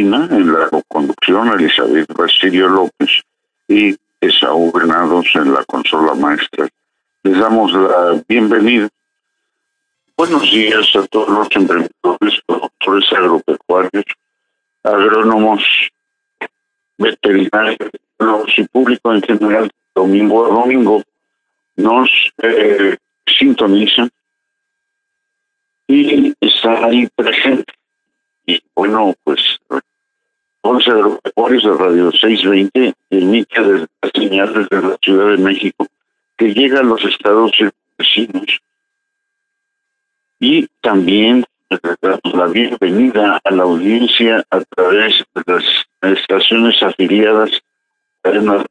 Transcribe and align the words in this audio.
En 0.00 0.52
la 0.52 0.68
conducción, 0.88 1.48
Elizabeth 1.58 2.12
Basilio 2.12 2.68
López 2.68 3.22
y 3.66 3.96
Esaú 4.20 4.70
Granados 4.70 5.26
en 5.34 5.54
la 5.54 5.64
consola 5.64 6.14
maestra. 6.14 6.68
Les 7.22 7.38
damos 7.38 7.72
la 7.72 8.22
bienvenida. 8.28 8.88
Buenos 10.14 10.42
días 10.50 10.94
a 10.96 11.06
todos 11.06 11.30
los 11.30 11.48
emprendedores, 11.56 12.40
productores 12.46 13.12
agropecuarios, 13.12 14.04
agrónomos, 14.82 15.62
veterinarios 16.98 17.78
y 18.58 18.64
público 18.64 19.14
en 19.14 19.22
general, 19.22 19.70
domingo 19.94 20.44
a 20.44 20.48
domingo, 20.50 21.02
nos 21.76 22.10
eh, 22.42 22.96
sintonizan 23.26 24.10
y 25.88 26.34
está 26.40 26.84
ahí 26.84 27.08
presente. 27.14 27.75
Y 28.46 28.62
bueno, 28.74 29.14
pues 29.24 29.58
los 30.62 30.88
agropecuarios 30.88 31.64
de 31.64 31.74
Radio 31.74 32.10
620 32.12 32.94
emite 33.10 33.62
desde 33.62 33.86
la 34.02 34.10
señal 34.14 34.54
desde 34.54 34.88
la 34.88 34.96
Ciudad 35.02 35.30
de 35.30 35.38
México 35.38 35.86
que 36.36 36.54
llega 36.54 36.80
a 36.80 36.84
los 36.84 37.04
estados 37.04 37.52
vecinos. 37.98 38.60
Y 40.38 40.66
también 40.80 41.44
damos 42.00 42.34
la 42.34 42.46
bienvenida 42.46 43.40
a 43.42 43.50
la 43.50 43.62
audiencia 43.62 44.44
a 44.50 44.60
través 44.60 45.24
de 45.34 45.42
las 45.46 45.64
estaciones 46.18 46.82
afiliadas 46.82 47.50
en 48.24 48.64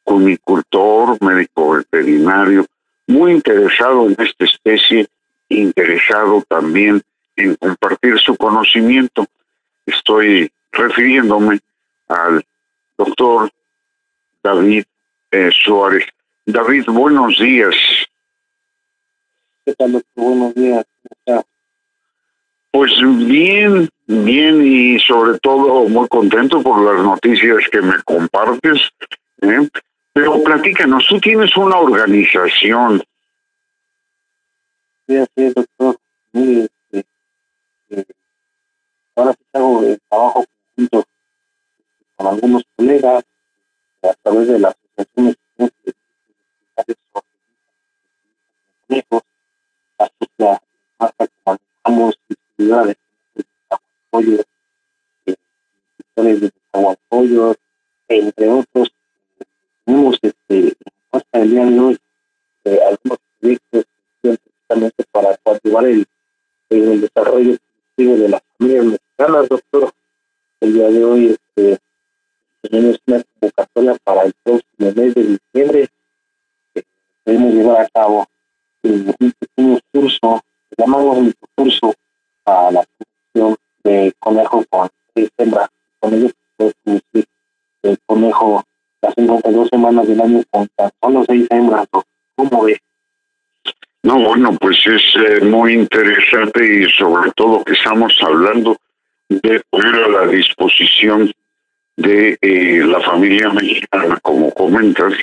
cunicultor, 0.03 1.23
médico 1.23 1.75
veterinario, 1.75 2.67
muy 3.07 3.31
interesado 3.31 4.09
en 4.09 4.17
esta 4.19 4.45
especie, 4.45 5.07
interesado 5.49 6.43
también 6.49 7.01
en 7.37 7.55
compartir 7.55 8.19
su 8.19 8.37
conocimiento. 8.37 9.25
Estoy 9.87 10.51
refiriéndome 10.75 11.61
al 12.09 12.45
doctor 12.97 13.51
David 14.43 14.85
eh, 15.31 15.51
Suárez. 15.65 16.05
David, 16.47 16.85
buenos 16.87 17.39
días. 17.39 17.75
¿Qué 19.65 19.75
tal, 19.75 19.93
doctor? 19.93 20.25
Buenos 20.25 20.55
días. 20.55 20.85
Pues 22.71 22.91
bien, 23.01 23.89
bien 24.07 24.67
y 24.67 24.99
sobre 24.99 25.39
todo 25.39 25.89
muy 25.89 26.09
contento 26.09 26.61
por 26.63 26.83
las 26.83 27.05
noticias 27.05 27.59
que 27.71 27.81
me 27.81 28.03
compartes. 28.03 28.91
¿eh? 29.43 29.69
Pero 30.13 30.43
platícanos, 30.43 31.07
tú 31.09 31.21
tienes 31.21 31.57
una 31.57 31.77
organización. 31.77 33.03
Sí, 35.07 35.17
así 35.17 35.31
es, 35.37 35.55
doctor. 35.55 35.97
Mire, 36.33 36.69
este, 36.91 37.07
eh, 37.91 38.05
ahora 39.15 39.33
sí 39.33 39.45
hago 39.53 39.83
el 39.85 40.01
trabajo 40.09 40.45
con 42.17 42.27
algunos 42.27 42.65
colegas 42.77 43.25
a 44.03 44.15
través 44.23 44.49
de 44.49 44.59
las 44.59 44.75
asociaciones 44.97 45.37
así 46.77 46.95
que 50.37 50.45
marca 50.99 51.27
que 51.27 51.33
manejamos 51.47 52.19
distribuidores 52.29 52.97
de 53.35 53.45
apoyo, 53.71 54.45
de 56.17 56.53
apoyo, 56.89 57.57
entre 58.09 58.49
otros 58.49 58.93
tenemos 59.85 60.19
este, 60.23 60.77
hasta 61.13 61.39
el 61.41 61.51
día 61.51 61.65
de 61.67 61.81
hoy 61.81 61.99
eh, 62.65 62.81
algunos 62.83 63.19
proyectos 63.39 63.85
precisamente 64.21 65.05
para 65.13 65.37
coadyuvar 65.39 65.87
el, 65.87 66.07
el 66.71 67.01
desarrollo 67.03 67.57
de 67.97 68.29
las 68.29 68.43
familias 68.59 68.85
mexicanas, 68.87 69.49
doctor. 69.49 69.93
El 70.65 70.73
día 70.73 70.89
de 70.89 71.05
hoy 71.05 71.27
este, 71.27 71.79
tenemos 72.63 72.99
una 73.07 73.23
convocatoria 73.23 73.97
para 74.03 74.23
el 74.23 74.33
próximo 74.43 74.93
mes 74.97 75.15
de 75.15 75.39
diciembre. 75.53 75.89
que 76.73 76.85
queremos 77.23 77.53
llevar 77.53 77.83
a 77.83 77.89
cabo 77.91 78.27
un 78.83 79.33
pequeño 79.39 79.79
curso, 79.93 80.41
llamamos 80.79 81.35
curso 81.55 81.95
a 82.47 82.71
la 82.71 82.83
producción 82.97 83.57
de 83.85 84.15
conejo 84.19 84.65
con 84.71 84.89
seis 85.15 85.29
hembras. 85.37 85.69
Con 86.01 86.15
ello 86.15 86.31
podemos 86.57 86.75
producir 86.83 87.27
el 87.83 87.99
conejo 88.07 88.65
las 89.03 89.15
52 89.17 89.69
semanas 89.69 90.09
del 90.09 90.21
año 90.23 90.43
con 90.51 90.67
tan 90.77 90.91
solo 90.99 91.25
seis 91.29 91.47
hembras. 91.51 91.87
¿Cómo 92.37 92.65
ve? 92.65 92.81
No, 94.03 94.19
bueno, 94.19 94.57
pues 94.59 94.79
es 94.87 95.03
eh, 95.17 95.45
muy 95.45 95.75
interesante 95.75 96.65
y 96.65 96.91
sobre 96.99 97.31
todo 97.33 97.63
que 97.63 97.75
estamos 97.75 98.19
hablando 98.23 98.79
de 99.29 99.63
poner 99.71 99.95
a 99.95 100.09
la 100.09 100.27
disposición 100.27 101.33
de 101.97 102.39
eh, 102.41 102.83
la 102.85 103.01
familia 103.01 103.51
mexicana, 103.51 104.19
como 104.21 104.53
comentas, 104.53 105.15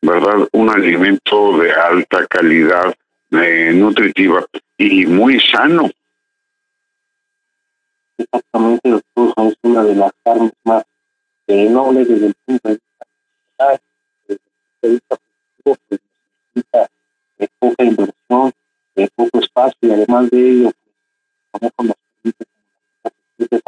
¿verdad? 0.00 0.48
Un 0.52 0.70
alimento 0.70 1.58
de 1.58 1.72
alta 1.72 2.26
calidad, 2.26 2.94
eh, 3.32 3.72
nutritiva 3.74 4.46
y 4.78 5.06
muy 5.06 5.40
sano. 5.40 5.90
Exactamente, 8.18 8.90
doctor, 8.90 9.46
es 9.48 9.54
una 9.62 9.84
de 9.84 9.94
las 9.94 10.12
carnes 10.22 10.52
más 10.64 10.84
nobles 11.48 12.08
desde 12.08 12.26
el 12.26 12.34
punto 12.44 12.68
de 12.68 12.78
vista 16.54 16.88
de 17.38 17.50
poca 17.58 17.84
inversión, 17.84 18.52
poco 19.16 19.38
espacio 19.40 19.78
y 19.82 19.90
además 19.90 20.30
de 20.30 20.50
ello, 20.50 20.72
pues, 21.52 21.72
de 23.48 23.62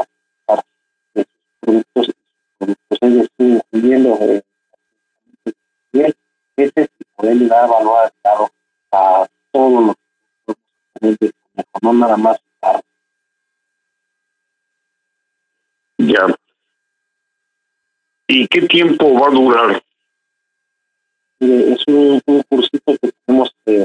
sus 1.14 1.26
productos, 1.60 2.14
productos 2.58 2.98
ellos 3.00 3.28
eh, 5.92 6.12
ese 6.56 6.90
y 6.98 7.04
poder 7.16 7.48
dar 7.48 7.68
valor 7.68 8.12
claro 8.22 8.50
a 8.92 9.26
todos 9.50 9.86
los 9.86 9.96
no 11.82 11.92
nada 11.92 12.16
más 12.16 12.40
ya 15.98 16.26
¿Y 18.34 18.48
qué 18.48 18.62
tiempo 18.62 19.12
va 19.20 19.26
a 19.26 19.30
durar? 19.30 19.82
Es 21.40 21.86
un, 21.86 22.22
cursito 22.48 22.96
que 22.96 23.12
tenemos 23.26 23.54
eh, 23.66 23.84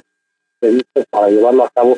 previsto 0.58 1.04
para 1.10 1.30
llevarlo 1.30 1.66
a 1.66 1.70
cabo 1.70 1.98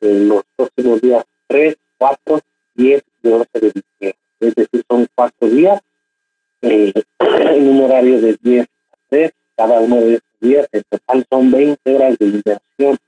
en 0.00 0.28
los 0.28 0.42
próximos 0.56 1.00
días 1.00 1.24
3, 1.46 1.76
4, 1.98 2.40
10 2.76 3.02
y 3.22 3.28
11 3.28 3.48
de 3.54 3.72
diciembre. 3.72 4.16
Es 4.40 4.54
decir, 4.54 4.84
son 4.88 5.06
cuatro 5.14 5.48
días 5.48 5.80
eh, 6.62 6.92
en 7.18 7.68
un 7.68 7.84
horario 7.84 8.20
de 8.20 8.36
10 8.40 8.66
a 8.66 8.96
3, 9.08 9.32
cada 9.56 9.80
uno 9.80 9.96
de 9.96 10.14
estos 10.14 10.40
días. 10.40 10.68
En 10.72 10.82
total 10.88 11.26
son 11.30 11.50
20 11.50 11.94
horas 11.94 12.18
de 12.18 12.26
inversión, 12.26 12.98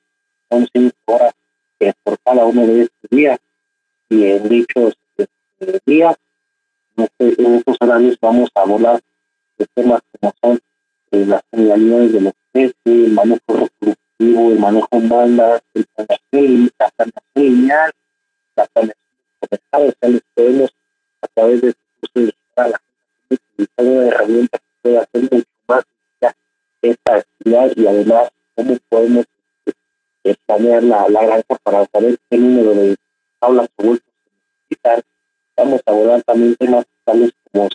son 0.50 0.68
5 0.72 0.94
horas 1.06 1.34
eh, 1.80 1.92
por 2.02 2.18
cada 2.20 2.44
uno 2.44 2.66
de 2.66 2.82
estos 2.82 3.10
días. 3.10 3.38
Y 4.10 4.24
en 4.24 4.48
dichos 4.48 4.94
eh, 5.18 5.78
días 5.84 6.16
este, 6.98 7.40
en 7.40 7.54
estos 7.54 7.76
horarios 7.80 8.18
vamos 8.20 8.50
a 8.54 8.60
hablar 8.62 9.00
de 9.56 9.66
temas 9.74 10.00
como 10.20 10.34
son 10.42 10.60
eh, 11.12 11.24
las 11.26 11.42
generalidades 11.50 12.12
de 12.12 12.20
los 12.20 12.32
peces, 12.50 12.74
el 12.84 13.12
manejo 13.12 13.40
reproductivo, 13.48 14.50
el 14.50 14.58
manejo 14.58 14.88
en 14.92 15.08
bandas, 15.08 15.62
el 15.74 15.86
planeación, 15.94 16.70
la 16.78 16.90
planeación 16.90 17.22
lineal, 17.34 17.92
la 18.56 18.66
planeación 18.66 19.07
conectada, 19.40 19.84
o 19.84 19.92
sea, 20.00 20.08
les 20.08 20.22
podemos 20.34 20.70
a 21.22 21.26
través 21.28 21.60
de 21.62 21.68
este 21.68 21.80
curso 22.00 22.36
de 22.56 22.70
la 22.70 22.80
gente 23.28 23.44
utilizar 23.56 23.84
una 23.84 24.06
herramienta 24.06 24.58
que 24.58 24.64
puede 24.82 24.98
hacer 24.98 25.22
mucho 25.22 25.46
más 25.66 25.84
esta 26.82 27.14
actividad 27.16 27.72
y 27.76 27.86
además 27.86 28.30
cómo 28.54 28.76
podemos 28.88 29.26
eh, 30.24 30.36
la, 30.46 31.08
la 31.08 31.26
granja 31.26 31.58
para 31.62 31.86
saber 31.86 32.18
qué 32.30 32.36
número 32.38 32.74
de 32.74 32.96
aulas 33.40 33.68
o 33.76 33.82
vueltos 33.82 34.06
se 34.06 34.30
necesitan. 34.70 35.02
Vamos 35.56 35.80
a 35.84 35.90
abordar 35.90 36.22
también 36.22 36.54
temas 36.56 36.86
tales 37.04 37.32
como 37.52 37.68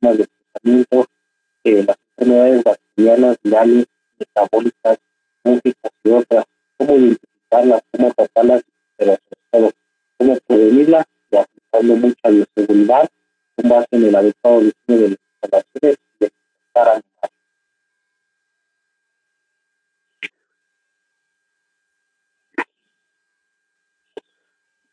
temas 0.00 0.18
de 0.18 0.28
tratamiento, 0.52 1.06
eh, 1.64 1.84
las 1.86 1.96
enfermedades 2.16 2.64
bacterianas, 2.64 3.36
virales, 3.42 3.86
metabólicas, 4.18 4.98
músicas 5.44 5.92
y 6.04 6.10
otras, 6.10 6.44
cómo 6.78 6.96
identificarlas, 6.96 7.82
cómo 7.92 8.14
tratarlas, 8.14 8.62
pero 8.96 9.12
sobre 9.12 9.40
todo 9.50 9.72
cómo 10.20 10.38
prevenirlas 10.46 11.06
y 11.30 11.36
aplicando 11.36 11.96
mucha 11.96 12.28
bioseguridad 12.28 13.10
con 13.56 13.70
base 13.70 13.88
en 13.92 14.04
el 14.04 14.14
adecuado 14.14 14.60
diseño 14.60 14.74
de 14.86 15.08
las 15.08 15.18
instalaciones 15.42 15.98
y 16.20 16.24
de 16.24 16.32
animales. 16.74 17.04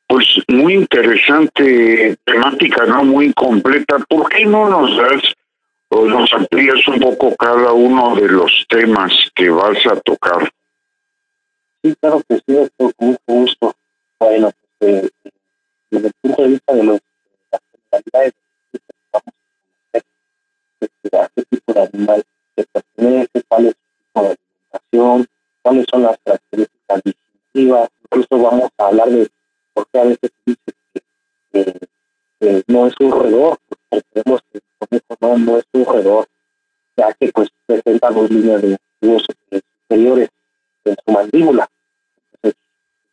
Pues 0.08 0.26
muy 0.48 0.76
interesante 0.76 2.18
temática, 2.24 2.86
¿no? 2.86 3.04
Muy 3.04 3.34
completa. 3.34 4.00
¿Por 4.08 4.30
qué 4.30 4.46
no 4.46 4.70
nos 4.70 4.96
das 4.96 5.34
o 5.90 6.06
nos 6.06 6.32
amplías 6.32 6.88
un 6.88 7.02
poco 7.02 7.36
cada 7.36 7.74
uno 7.74 8.16
de 8.16 8.30
los 8.30 8.66
temas 8.70 9.12
que 9.36 9.50
vas 9.50 9.86
a 9.88 10.00
tocar? 10.00 10.50
Sí, 11.84 11.94
claro 12.00 12.24
que 12.30 12.38
sí, 12.38 12.70
con 12.78 12.94
mucho 12.98 13.20
gusto. 13.28 13.76
Bueno, 14.20 14.52
desde 14.80 15.12
el 15.92 16.14
punto 16.22 16.42
de 16.42 16.48
vista 16.50 16.74
de, 16.74 16.84
los, 16.84 17.00
las 17.52 17.62
generalidades, 17.92 18.34
a 19.14 19.22
a 21.22 21.30
qué 21.36 21.44
tipo 21.50 21.74
de 21.74 21.82
animal 21.82 22.24
se 22.56 22.64
pertenece, 22.66 23.44
cuál 23.48 23.66
es 23.68 23.74
su 23.74 23.98
tipo 23.98 24.22
de 24.22 24.28
alimentación, 24.28 25.28
cuáles 25.62 25.86
son 25.90 26.04
las 26.04 26.18
características 26.24 27.02
distintivas. 27.04 27.90
Incluso 28.04 28.44
vamos 28.44 28.70
a 28.78 28.86
hablar 28.86 29.10
de 29.10 29.30
porque 29.74 30.00
a 30.00 30.04
veces 30.04 30.32
dice 30.46 30.74
que, 31.52 32.64
no 32.68 32.88
es 32.88 32.94
un 33.00 33.12
roedor, 33.12 33.58
porque 33.70 34.04
creemos 34.12 34.42
que 34.52 34.60
el 34.90 35.46
no, 35.46 35.58
es 35.58 35.66
un 35.74 35.86
roedor, 35.86 36.28
ya 36.96 37.14
que 37.14 37.32
pues 37.32 37.50
presenta 37.66 38.10
dos 38.10 38.30
líneas 38.30 38.62
de 38.62 38.78
huesos 39.02 39.36
superiores 39.52 40.30
en 40.86 40.96
su 41.06 41.12
mandíbula. 41.12 41.70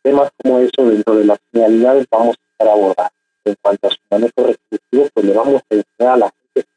Temas 0.04 0.30
como 0.36 0.58
eso 0.58 0.84
dentro 0.84 1.16
de 1.16 1.24
las 1.24 1.38
finalidades 1.50 2.06
vamos 2.10 2.36
a 2.36 2.52
estar 2.52 2.68
abordando. 2.68 3.10
En 3.46 3.56
cuanto 3.62 3.88
a 3.88 3.90
su 3.90 3.96
manejo 4.10 4.32
reproductivo, 4.36 5.08
pues 5.14 5.26
le 5.26 5.32
vamos 5.32 5.62
a 5.62 5.74
enseñar 5.74 6.12
a 6.12 6.16
la 6.18 6.34
gente 6.52 6.68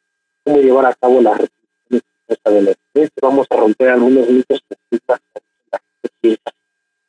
cómo 0.46 0.58
llevar 0.60 0.86
a 0.86 0.94
cabo 0.94 1.22
la 1.22 1.32
reproducción 1.34 2.04
de 2.46 2.62
la 2.62 2.72
especie. 2.72 3.12
Vamos 3.22 3.48
a 3.50 3.56
romper 3.58 3.90
algunos 3.90 4.30
mitos 4.30 4.62
que 4.70 5.00
la 5.08 5.20
gente 5.20 6.10
piensa. 6.22 6.54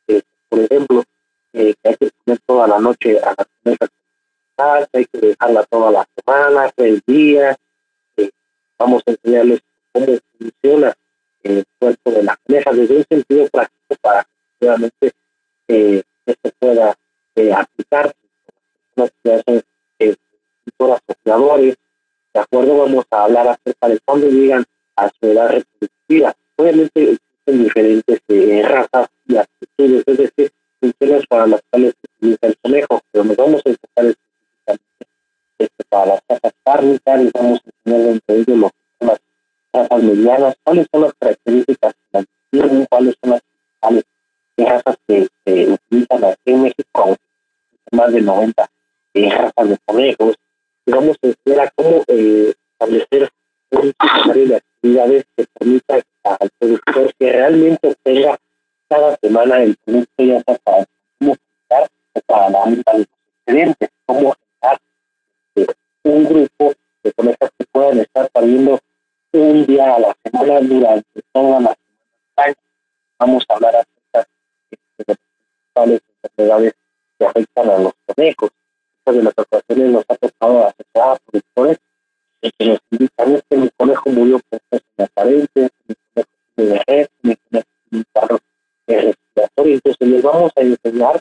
Eh, 0.09 0.23
por 0.49 0.59
ejemplo, 0.59 1.05
eh, 1.53 1.75
que 1.81 1.89
hay 1.89 1.97
que 1.97 2.11
poner 2.25 2.41
toda 2.45 2.67
la 2.67 2.81
noche 2.81 3.21
a 3.21 3.35
la 3.39 3.47
coneja, 3.63 3.89
que 4.91 4.99
hay 4.99 5.05
que 5.05 5.19
dejarla 5.21 5.63
toda 5.67 5.93
la 5.93 6.09
semana, 6.17 6.73
tres 6.75 7.01
días. 7.07 7.57
Eh, 8.17 8.31
vamos 8.77 9.05
a 9.07 9.13
enseñarles 9.13 9.61
cómo 9.93 10.07
funciona 10.37 10.97
el 11.45 11.65
cuerpo 11.79 12.11
de 12.11 12.23
la 12.25 12.37
coneja 12.45 12.73
desde 12.73 12.97
un 12.97 13.05
sentido 13.09 13.47
práctico 13.53 13.95
para 14.01 14.25
que 14.25 14.67
realmente 14.67 15.13
eh, 15.69 16.03
esto 16.27 16.51
pueda 16.59 16.97
eh, 17.37 17.53
aplicarse. 17.53 18.15
Las 18.97 19.11
personas 19.11 19.13
que 19.23 19.33
hacen 19.33 19.63
eh, 19.99 20.17
asociadores, 20.79 21.77
¿de 22.35 22.41
acuerdo? 22.41 22.79
Vamos 22.79 23.05
a 23.11 23.25
hablar 23.25 23.49
acerca 23.49 23.89
de 23.89 24.01
cuándo 24.05 24.29
llegan 24.29 24.65
a 24.97 25.09
su 25.09 25.27
edad 25.27 25.49
reproductiva. 25.49 26.35
Obviamente 26.57 27.13
existen 27.13 27.65
diferentes 27.65 28.21
eh, 28.29 28.63
razas 28.67 29.09
y 29.27 29.37
actitudes, 29.37 30.05
es 30.07 30.19
decir, 30.19 30.53
funciones 30.81 31.27
para 31.27 31.47
las 31.47 31.63
cuales 31.71 31.95
se 32.01 32.09
utiliza 32.17 32.47
el 32.47 32.57
conejo, 32.59 33.01
pero 33.13 33.25
nos 33.25 33.37
vamos 33.37 33.63
a 33.65 33.69
enfocar 33.69 34.05
específicamente 34.07 35.07
este, 35.59 35.85
para 35.89 36.07
las 36.07 36.23
razas 36.29 36.53
cárnicas 36.65 37.23
y 37.23 37.31
vamos 37.33 37.61
a 37.61 37.71
enseñar 37.71 38.07
dentro 38.09 38.35
de 38.35 38.41
ello 38.41 38.57
lo 38.57 38.69
que 38.69 38.77
son 38.99 39.09
las 39.09 39.21
razas 39.73 40.03
medianas, 40.03 40.57
cuáles 40.65 40.87
son 40.91 41.01
las 41.03 41.15
características 41.15 41.95
que 42.13 42.25
tienen, 42.51 42.87
cuáles 42.87 43.15
son 43.21 43.31
las 43.31 43.43
principales 43.43 44.05
razas 44.65 44.97
que 45.07 45.29
se 45.45 45.71
utilizan 45.71 46.25
aquí 46.25 46.39
en 46.47 46.63
México, 46.63 47.17
más 47.93 48.13
de 48.13 48.21
90 48.21 48.71
eh, 49.15 49.31
razas 49.31 49.69
de 49.69 49.79
conejos, 49.85 50.37
vamos 50.87 51.17
a 51.23 51.27
enseñar 51.27 51.73
cómo 51.75 52.05
eh, 52.07 52.55
establecer 52.73 53.31
un 53.71 53.89
itinerario 53.89 54.47
de 54.47 54.57
actividades 54.57 55.25
que 55.37 55.47
permita 55.59 55.95
al 56.25 56.51
productor 56.59 57.15
que 57.19 57.33
realmente 57.33 57.89
obtenga 57.89 58.39
cada 58.89 59.17
semana 59.17 59.63
el 59.63 59.77
producto 59.85 60.25
ya 60.25 60.43
sea 60.43 60.59
para 60.65 60.87
cómo 61.19 61.33
o 61.33 62.21
para 62.27 62.51
la 62.51 62.65
venta 62.65 62.93
de 62.93 62.99
los 62.99 63.09
excedentes, 63.47 63.91
cómo 64.07 64.35
generar 64.35 64.81
este, 65.55 65.75
un 66.05 66.25
grupo 66.25 66.75
de 67.03 67.13
conejas 67.13 67.51
que 67.59 67.65
puedan 67.71 67.99
estar 67.99 68.31
saliendo 68.33 68.81
un 69.33 69.67
día 69.67 69.95
a 69.95 69.99
la 70.01 70.17
semana 70.25 70.61
durante 70.61 71.21
todas 71.33 71.63
las 71.63 71.77
semanas. 72.37 72.57
Vamos 73.19 73.45
a 73.49 73.55
hablar 73.55 73.73
de 73.73 73.98
las 75.07 75.19
principales 75.19 76.03
enfermedades 76.23 76.75
que 77.19 77.27
afectan 77.27 77.71
a 77.71 77.79
los 77.79 77.93
conejos. 78.07 78.51
Muchas 79.07 79.17
de 79.17 79.23
las 79.23 79.35
ocasiones 79.37 79.93
nos 79.93 80.05
ha 80.09 80.17
tocado 80.17 80.67
asesorar 80.67 81.17
a 81.17 81.19
productores 81.27 81.79
que 82.41 82.65
nos 82.67 82.79
indican 82.91 83.35
es 83.35 83.43
que 83.49 83.57
mi 83.57 83.71
conejo 83.77 84.11
murió 84.11 84.41
por 84.49 84.61
la 84.97 85.05
aparente, 85.05 85.71
mi 85.87 85.95
conejo 86.15 86.31
tiene 86.55 86.71
diarrea, 86.73 87.09
mi 87.23 87.37
conejo 87.37 87.67
tiene 87.89 88.05
un 88.05 89.15
entonces 89.71 90.09
les 90.09 90.23
vamos 90.23 90.53
a 90.57 90.61
enseñar 90.61 91.21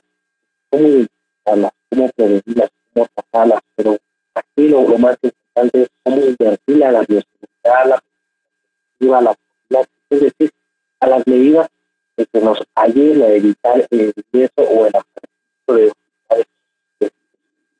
cómo 0.69 0.87
identificarlas, 0.87 1.71
cómo 1.89 2.09
prevenirlas, 2.15 2.69
cómo 2.93 3.07
tratarlas, 3.13 3.61
pero 3.75 3.97
aquí 4.35 4.67
lo, 4.69 4.97
más 4.97 5.17
importante 5.21 5.81
es 5.81 5.89
cómo 6.03 6.17
invertir 6.17 6.83
a 6.85 6.91
la 6.91 6.99
bioseguridad, 6.99 8.01
la 8.99 9.21
la 9.21 9.35
la 9.69 9.87
es 10.09 10.21
decir, 10.21 10.51
a 10.99 11.07
las 11.07 11.27
medidas 11.27 11.69
que 12.37 12.45
nos 12.45 12.59
ayuden 12.75 13.23
a 13.23 13.27
evitar 13.29 13.87
el 13.89 14.13
riesgo 14.31 14.63
o 14.63 14.85
el 14.85 14.93
aparecimiento 14.95 15.93
de, 16.99 17.11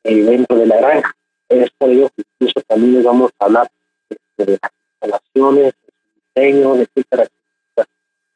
de, 0.03 0.23
dentro 0.23 0.57
de 0.57 0.65
la 0.65 0.77
granja. 0.77 1.15
Es 1.49 1.69
por 1.77 1.89
ello 1.89 2.09
que 2.15 2.23
incluso 2.39 2.61
también 2.67 2.95
les 2.95 3.03
vamos 3.03 3.31
a 3.39 3.45
hablar 3.45 3.69
este, 4.09 4.51
de 4.51 4.59
las 4.61 4.71
instalaciones, 4.91 5.63
de 5.63 5.71
su 5.71 6.41
diseño, 6.41 6.73
de 6.75 6.87
qué 6.87 7.03
características 7.03 7.87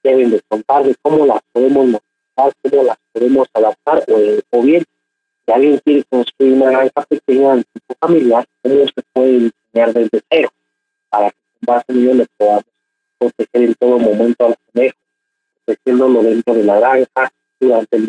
deben 0.04 0.32
de 0.32 0.42
contar, 0.48 0.84
de 0.84 0.96
cómo 1.02 1.26
las 1.26 1.42
podemos 1.52 1.86
modificar, 1.86 2.54
cómo 2.62 2.84
las 2.84 2.98
podemos 3.12 3.48
adaptar, 3.54 4.06
o, 4.08 4.58
o 4.58 4.62
bien, 4.62 4.84
si 5.46 5.52
alguien 5.52 5.82
quiere 5.84 6.04
construir 6.04 6.54
una 6.54 6.72
granja 6.72 7.02
pequeña 7.10 7.56
tipo 7.56 7.96
familiar, 8.00 8.46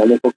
manejo 0.03 0.32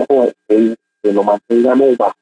el, 0.00 0.34
tiempo 0.46 0.76
que, 1.02 1.12
lo 1.12 1.22
mantengamos 1.22 1.96
bajo 1.96 2.16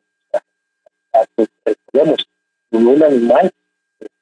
recordemos, 1.64 2.26
ningún 2.70 3.02
animal 3.02 3.52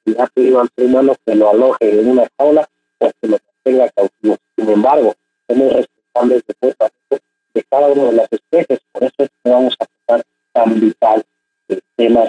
le 0.04 0.21
ha 0.21 0.26
pedido 0.26 0.61
al 0.61 0.71
ser 0.75 0.87
humano 0.87 1.16
que 1.25 1.35
lo 1.35 1.50
aloje 1.50 2.00
en 2.00 2.09
una 2.09 2.28
jaula 2.38 2.68
o 2.99 3.11
que 3.21 3.28
lo 3.28 3.38
mantenga 3.64 3.90
cautivo. 3.90 4.37
Sin 4.56 4.71
embargo, 4.71 5.14
somos 5.49 5.73
responsables 5.73 6.42
de, 6.47 7.21
de 7.54 7.64
cada 7.71 7.88
una 7.88 8.04
de 8.04 8.12
las 8.12 8.32
especies, 8.32 8.80
por 8.92 9.04
eso 9.04 9.14
es 9.18 9.30
que 9.42 9.50
vamos 9.50 9.76
a 9.78 9.87
tratar 9.87 10.26
tan 10.52 10.80
vital 10.80 11.25
el 11.68 11.82
tema 11.97 12.25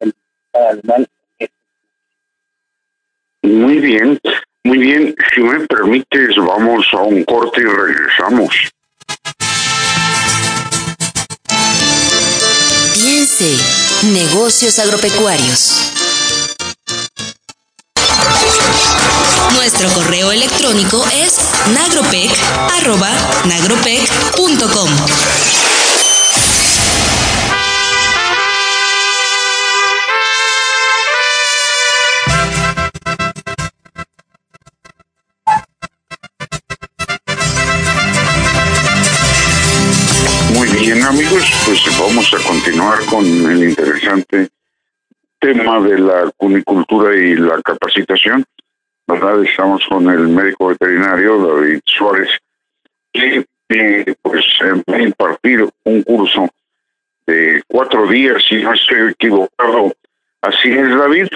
del 0.00 0.14
animal. 0.54 1.08
Muy 3.42 3.78
bien, 3.78 4.18
muy 4.64 4.78
bien. 4.78 5.14
Si 5.34 5.40
me 5.40 5.66
permites, 5.66 6.36
vamos 6.36 6.86
a 6.92 7.02
un 7.02 7.24
corte 7.24 7.60
y 7.60 7.64
regresamos. 7.64 8.73
Negocios 14.12 14.78
agropecuarios. 14.78 15.70
Nuestro 19.54 19.90
correo 19.90 20.32
electrónico 20.32 21.04
es 21.12 21.34
nagropec.com. 23.44 24.88
vamos 42.14 42.32
a 42.32 42.48
continuar 42.48 43.04
con 43.06 43.24
el 43.24 43.70
interesante 43.70 44.48
tema 45.40 45.80
de 45.80 45.98
la 45.98 46.30
cunicultura 46.36 47.16
y 47.16 47.34
la 47.34 47.60
capacitación. 47.60 48.44
¿verdad? 49.08 49.42
Estamos 49.42 49.84
con 49.88 50.08
el 50.08 50.28
médico 50.28 50.68
veterinario 50.68 51.44
David 51.44 51.80
Suárez, 51.84 52.28
que 53.12 53.44
eh, 53.68 54.14
pues 54.22 54.44
va 54.88 54.96
a 54.96 55.02
impartir 55.02 55.68
un 55.82 56.02
curso 56.04 56.48
de 57.26 57.60
cuatro 57.66 58.06
días, 58.06 58.44
si 58.48 58.62
no 58.62 58.74
estoy 58.74 59.10
equivocado. 59.10 59.92
¿Así 60.40 60.70
es, 60.70 60.96
David? 60.96 61.26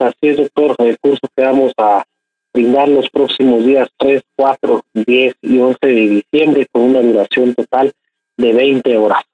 Así 0.00 0.16
es, 0.22 0.38
doctor. 0.38 0.74
El 0.78 0.98
curso 0.98 1.28
que 1.36 1.42
vamos 1.44 1.72
a 1.78 2.04
brindar 2.52 2.88
los 2.88 3.08
próximos 3.10 3.64
días 3.64 3.88
3, 3.96 4.22
4, 4.34 4.84
10 4.92 5.36
y 5.40 5.58
11 5.60 5.78
de 5.86 5.92
diciembre 5.92 6.66
con 6.72 6.82
una 6.82 7.00
duración 7.00 7.54
total 7.54 7.92
de 8.36 8.52
20 8.52 8.98
horas. 8.98 9.27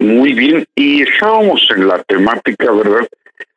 Muy 0.00 0.32
bien, 0.32 0.66
y 0.74 1.02
estábamos 1.02 1.62
en 1.76 1.86
la 1.86 2.02
temática, 2.04 2.72
¿verdad? 2.72 3.06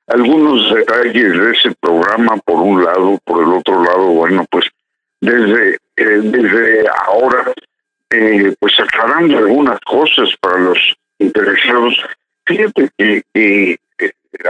Algunos 0.08 0.76
detalles 0.76 1.32
de 1.40 1.52
ese 1.52 1.72
programa, 1.80 2.36
por 2.46 2.62
un 2.62 2.84
lado, 2.84 3.18
por 3.24 3.44
el 3.44 3.54
otro 3.54 3.82
lado, 3.82 4.08
bueno, 4.08 4.46
pues 4.52 4.66
desde, 5.22 5.76
eh, 5.96 6.20
desde 6.22 6.86
ahora, 7.08 7.54
eh, 8.10 8.54
pues 8.60 8.78
aclarando 8.78 9.38
algunas 9.38 9.80
cosas 9.82 10.36
para 10.42 10.60
los 10.60 10.78
interesados. 11.18 11.96
Fíjate 12.46 12.90
que 12.98 13.24
eh, 13.36 13.78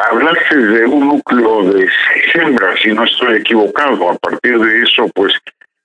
hablaste 0.10 0.58
de 0.58 0.86
un 0.88 1.08
núcleo 1.10 1.74
de 1.74 1.88
hembras, 2.34 2.80
si 2.82 2.92
no 2.92 3.04
estoy 3.04 3.38
equivocado. 3.38 4.10
A 4.10 4.18
partir 4.18 4.58
de 4.58 4.82
eso, 4.82 5.08
pues 5.14 5.34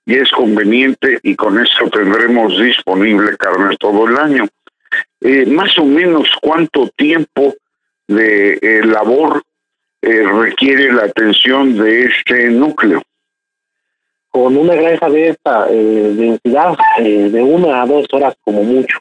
y 0.09 0.15
es 0.15 0.31
conveniente 0.31 1.19
y 1.21 1.35
con 1.35 1.59
eso 1.59 1.87
tendremos 1.91 2.59
disponible 2.59 3.37
carne 3.37 3.77
todo 3.77 4.07
el 4.07 4.17
año. 4.17 4.47
Eh, 5.21 5.45
más 5.47 5.77
o 5.77 5.85
menos 5.85 6.29
cuánto 6.41 6.87
tiempo 6.95 7.53
de 8.07 8.53
eh, 8.53 8.85
labor 8.85 9.43
eh, 10.01 10.23
requiere 10.23 10.93
la 10.93 11.03
atención 11.03 11.77
de 11.77 12.05
este 12.05 12.49
núcleo. 12.49 13.01
Con 14.29 14.55
una 14.55 14.75
granja 14.75 15.09
de 15.09 15.29
esta 15.29 15.65
densidad, 15.65 16.77
de 16.99 17.41
una 17.41 17.81
a 17.81 17.85
dos 17.87 18.05
horas 18.11 18.35
como 18.41 18.63
mucho, 18.63 18.99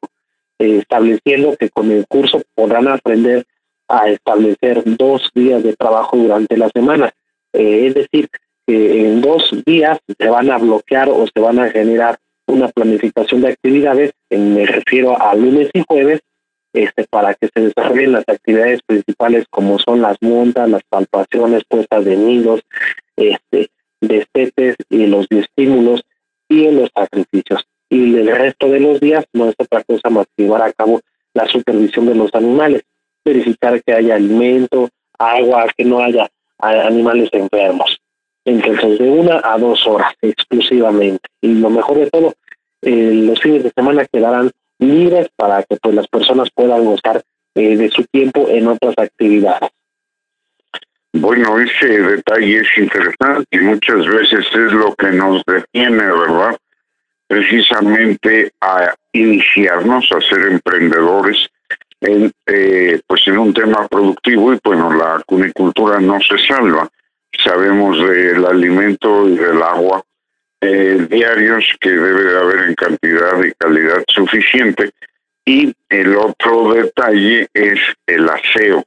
estableciendo 0.59 1.55
que 1.55 1.69
con 1.69 1.93
el 1.93 2.07
curso 2.09 2.43
podrán 2.55 2.89
aprender 2.89 3.45
a 3.89 4.09
establecer 4.09 4.83
dos 4.87 5.31
días 5.35 5.63
de 5.63 5.77
trabajo 5.77 6.17
durante 6.17 6.57
la 6.57 6.71
semana. 6.71 7.13
es 7.53 7.93
decir, 7.93 8.31
en 8.67 9.21
dos 9.21 9.55
días 9.67 9.99
se 10.19 10.29
van 10.31 10.51
a 10.51 10.57
bloquear 10.57 11.11
o 11.11 11.27
se 11.27 11.41
van 11.41 11.59
a 11.59 11.69
generar 11.69 12.19
una 12.49 12.69
planificación 12.69 13.43
de 13.43 13.49
actividades, 13.49 14.13
me 14.31 14.67
refiero 14.67 15.21
a 15.21 15.35
lunes 15.35 15.71
y 15.73 15.85
jueves, 15.87 16.21
este, 16.73 17.07
para 17.09 17.35
que 17.35 17.49
se 17.55 17.61
desarrollen 17.61 18.13
las 18.13 18.25
actividades 18.27 18.81
principales 18.85 19.47
como 19.51 19.79
son 19.79 20.03
las 20.03 20.17
montas, 20.21 20.69
las 20.69 20.83
palpaciones, 20.89 21.63
puestas 21.69 22.05
de 22.05 22.17
nidos, 22.17 22.61
este, 23.17 23.71
destetes 24.01 24.77
y 24.89 25.07
los 25.07 25.27
estímulos 25.31 26.03
y 26.49 26.67
en 26.67 26.77
los 26.77 26.91
sacrificios. 26.95 27.67
Y 27.91 28.17
el 28.17 28.29
resto 28.29 28.69
de 28.69 28.81
los 28.81 29.01
días 29.01 29.25
no 29.33 29.49
es 29.49 29.55
otra 29.59 29.83
cosa 29.85 30.11
más 30.11 30.27
llevar 30.37 30.63
a 30.63 30.73
cabo 30.73 31.01
la 31.35 31.47
supervisión 31.47 32.07
de 32.07 32.15
los 32.15 32.35
animales, 32.35 32.83
verificar 33.25 33.83
que 33.83 33.93
haya 33.93 34.17
alimento, 34.17 34.89
agua, 35.19 35.67
que 35.77 35.85
no 35.85 36.01
haya 36.01 36.29
animales 36.59 37.29
enfermos. 37.33 37.98
Entonces, 38.49 38.99
de 38.99 39.11
una 39.11 39.43
a 39.45 39.59
dos 39.59 39.87
horas 39.87 40.15
exclusivamente. 40.23 41.29
Y 41.43 41.53
lo 41.53 41.69
mejor 41.69 41.99
de 41.99 42.09
todo, 42.09 42.35
eh, 42.81 43.13
los 43.27 43.39
fines 43.43 43.63
de 43.63 43.71
semana 43.77 44.07
quedarán 44.11 44.51
libres 44.79 45.29
para 45.37 45.63
que 45.65 45.77
pues 45.77 45.95
las 45.95 46.09
personas 46.09 46.49
puedan 46.55 46.83
gozar 46.83 47.23
eh, 47.55 47.77
de 47.77 47.91
su 47.91 48.05
tiempo 48.05 48.47
en 48.49 48.69
otras 48.69 48.95
actividades. 48.97 49.69
Bueno, 51.13 51.61
ese 51.61 52.01
detalle 52.01 52.61
es 52.61 52.79
interesante 52.79 53.45
y 53.51 53.59
muchas 53.59 54.07
veces 54.07 54.47
es 54.51 54.73
lo 54.73 54.95
que 54.95 55.09
nos 55.09 55.43
detiene, 55.45 56.05
¿verdad? 56.05 56.57
Precisamente 57.27 58.51
a 58.63 58.95
iniciarnos 59.13 60.11
a 60.11 60.21
ser 60.23 60.53
emprendedores 60.53 61.49
en, 62.01 62.33
eh, 62.47 62.99
pues 63.07 63.27
en 63.27 63.37
un 63.37 63.53
tema 63.53 63.87
productivo 63.89 64.55
y 64.55 64.59
bueno, 64.65 64.91
la 64.95 65.23
cunicultura 65.27 66.01
no 66.01 66.19
se 66.21 66.39
salva 66.39 66.89
sabemos 67.33 67.99
del 67.99 68.45
alimento 68.45 69.29
y 69.29 69.37
del 69.37 69.63
agua 69.63 70.03
eh, 70.61 71.07
diarios 71.09 71.65
que 71.81 71.91
debe 71.91 72.25
de 72.25 72.39
haber 72.39 72.69
en 72.69 72.75
cantidad 72.75 73.43
y 73.43 73.53
calidad 73.53 74.05
suficiente. 74.09 74.91
Y 75.45 75.73
el 75.89 76.17
otro 76.17 76.75
detalle 76.75 77.49
es 77.55 77.79
el 78.07 78.29
aseo. 78.29 78.85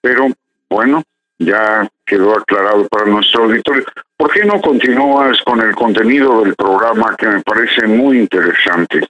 Pero 0.00 0.28
bueno, 0.68 1.02
ya 1.38 1.88
quedó 2.04 2.36
aclarado 2.36 2.86
para 2.88 3.06
nuestro 3.06 3.44
auditorio. 3.44 3.84
¿Por 4.16 4.32
qué 4.32 4.44
no 4.44 4.60
continúas 4.60 5.40
con 5.42 5.60
el 5.60 5.74
contenido 5.74 6.42
del 6.42 6.54
programa 6.54 7.16
que 7.16 7.28
me 7.28 7.42
parece 7.42 7.86
muy 7.86 8.18
interesante? 8.18 9.06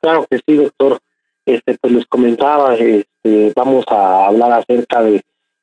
Claro 0.00 0.26
que 0.28 0.40
sí, 0.44 0.56
doctor. 0.56 0.98
Este, 1.46 1.76
pues 1.80 1.92
les 1.92 2.06
comentaba, 2.06 2.74
este, 2.74 3.52
vamos 3.56 3.84
a 3.88 4.26
hablar 4.26 4.52
acerca 4.52 5.02
de 5.02 5.22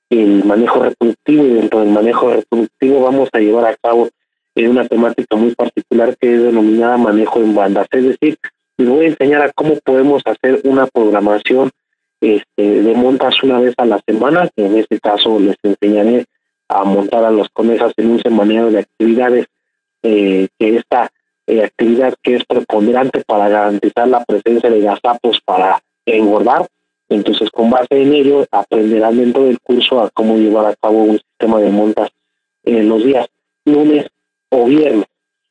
el 0.09 0.43
manejo 0.43 0.83
reproductivo 0.83 1.45
y 1.45 1.53
dentro 1.53 1.79
del 1.81 1.89
manejo 1.89 2.33
reproductivo 2.33 3.01
vamos 3.01 3.29
a 3.31 3.39
llevar 3.39 3.65
a 3.65 3.75
cabo 3.75 4.09
una 4.55 4.85
temática 4.87 5.35
muy 5.35 5.55
particular 5.55 6.17
que 6.17 6.33
es 6.33 6.43
denominada 6.43 6.97
manejo 6.97 7.39
en 7.39 7.55
bandas. 7.55 7.87
Es 7.91 8.03
decir, 8.03 8.37
les 8.77 8.89
voy 8.89 9.05
a 9.05 9.09
enseñar 9.09 9.41
a 9.41 9.51
cómo 9.53 9.75
podemos 9.83 10.21
hacer 10.25 10.61
una 10.63 10.87
programación 10.87 11.71
este, 12.21 12.81
de 12.81 12.93
montas 12.95 13.41
una 13.43 13.59
vez 13.59 13.73
a 13.77 13.85
la 13.85 14.01
semana, 14.05 14.49
en 14.55 14.77
este 14.77 14.99
caso 14.99 15.39
les 15.39 15.55
enseñaré 15.63 16.25
a 16.67 16.83
montar 16.83 17.23
a 17.23 17.31
los 17.31 17.49
conejos 17.49 17.93
en 17.97 18.11
un 18.11 18.21
semanero 18.21 18.69
de 18.71 18.79
actividades, 18.79 19.47
eh, 20.03 20.47
que 20.57 20.77
esta 20.77 21.09
eh, 21.47 21.63
actividad 21.63 22.13
que 22.21 22.35
es 22.35 22.45
preponderante 22.45 23.23
para 23.25 23.49
garantizar 23.49 24.07
la 24.07 24.23
presencia 24.23 24.69
de 24.69 24.81
gazapos 24.81 25.41
para 25.43 25.81
engordar. 26.05 26.67
Entonces, 27.09 27.49
con 27.49 27.71
base 27.71 28.01
en 28.01 28.13
ello, 28.13 28.45
aprenderán 28.51 29.17
dentro 29.17 29.43
del 29.43 29.59
curso 29.59 29.99
a 29.99 30.09
cómo 30.11 30.37
llevar 30.37 30.67
a 30.67 30.75
cabo 30.75 31.03
un 31.03 31.19
sistema 31.19 31.59
de 31.59 31.69
montas 31.69 32.11
en 32.63 32.87
los 32.87 33.03
días 33.03 33.27
lunes 33.65 34.07
o 34.49 34.65
viernes. 34.65 35.05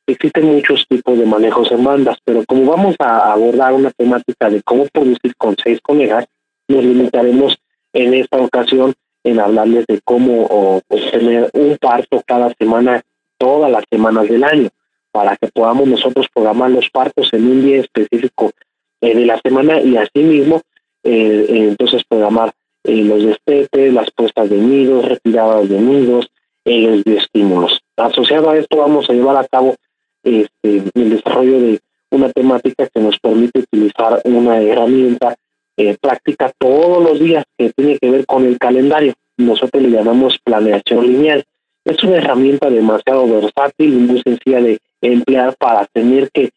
Existen 0.07 0.45
muchos 0.45 0.87
tipos 0.87 1.19
de 1.19 1.25
manejos 1.25 1.71
en 1.71 1.83
bandas, 1.83 2.17
pero 2.23 2.43
como 2.45 2.65
vamos 2.65 2.95
a 2.99 3.31
abordar 3.31 3.73
una 3.73 3.91
temática 3.91 4.49
de 4.49 4.63
cómo 4.63 4.87
producir 4.87 5.35
con 5.35 5.55
seis 5.61 5.79
colegas, 5.81 6.25
nos 6.67 6.83
limitaremos 6.83 7.59
en 7.93 8.13
esta 8.13 8.37
ocasión 8.37 8.93
en 9.23 9.39
hablarles 9.39 9.85
de 9.87 9.99
cómo 10.03 10.45
obtener 10.89 11.49
un 11.53 11.77
parto 11.77 12.23
cada 12.25 12.53
semana, 12.55 13.03
todas 13.37 13.69
las 13.69 13.83
semanas 13.91 14.27
del 14.27 14.43
año, 14.43 14.69
para 15.11 15.35
que 15.37 15.47
podamos 15.47 15.87
nosotros 15.87 16.27
programar 16.33 16.71
los 16.71 16.89
partos 16.89 17.31
en 17.33 17.45
un 17.45 17.63
día 17.63 17.81
específico 17.81 18.51
eh, 19.01 19.15
de 19.15 19.25
la 19.25 19.39
semana 19.39 19.81
y 19.81 19.97
asimismo 19.97 20.61
eh, 21.03 21.45
entonces 21.49 22.03
programar 22.07 22.53
eh, 22.83 23.03
los 23.03 23.23
destetes, 23.23 23.93
las 23.93 24.11
puestas 24.11 24.49
de 24.49 24.57
nidos, 24.57 25.05
retiradas 25.05 25.67
de 25.69 25.79
nidos, 25.79 26.29
los 26.65 27.03
bioestímulos. 27.03 27.79
Asociado 27.97 28.49
a 28.49 28.57
esto 28.57 28.77
vamos 28.77 29.09
a 29.09 29.13
llevar 29.13 29.37
a 29.37 29.47
cabo 29.47 29.75
este, 30.23 30.83
el 30.93 31.09
desarrollo 31.09 31.59
de 31.59 31.79
una 32.11 32.31
temática 32.31 32.87
que 32.87 32.99
nos 32.99 33.19
permite 33.19 33.59
utilizar 33.59 34.21
una 34.25 34.61
herramienta 34.61 35.35
eh, 35.77 35.95
práctica 35.99 36.51
todos 36.57 37.03
los 37.03 37.19
días 37.19 37.45
que 37.57 37.71
tiene 37.75 37.97
que 37.99 38.09
ver 38.09 38.25
con 38.25 38.45
el 38.45 38.57
calendario. 38.57 39.13
Nosotros 39.37 39.81
le 39.81 39.89
llamamos 39.89 40.39
planeación 40.43 41.07
lineal. 41.07 41.45
Es 41.85 42.03
una 42.03 42.17
herramienta 42.17 42.69
demasiado 42.69 43.27
versátil 43.27 43.93
y 43.93 43.97
muy 43.97 44.21
sencilla 44.21 44.61
de 44.61 44.79
emplear 45.01 45.55
para 45.57 45.85
tener 45.85 46.29
que 46.31 46.49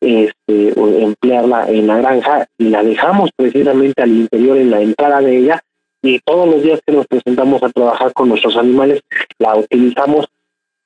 este, 0.00 0.72
emplearla 1.02 1.68
en 1.68 1.86
la 1.86 1.98
granja 1.98 2.46
y 2.56 2.68
la 2.68 2.82
dejamos 2.82 3.30
precisamente 3.34 4.02
al 4.02 4.10
interior 4.10 4.56
en 4.56 4.70
la 4.70 4.80
entrada 4.80 5.20
de 5.20 5.36
ella 5.36 5.62
y 6.02 6.20
todos 6.20 6.48
los 6.48 6.62
días 6.62 6.80
que 6.86 6.92
nos 6.92 7.06
presentamos 7.06 7.62
a 7.62 7.70
trabajar 7.70 8.12
con 8.12 8.28
nuestros 8.28 8.56
animales 8.56 9.00
la 9.38 9.56
utilizamos 9.56 10.28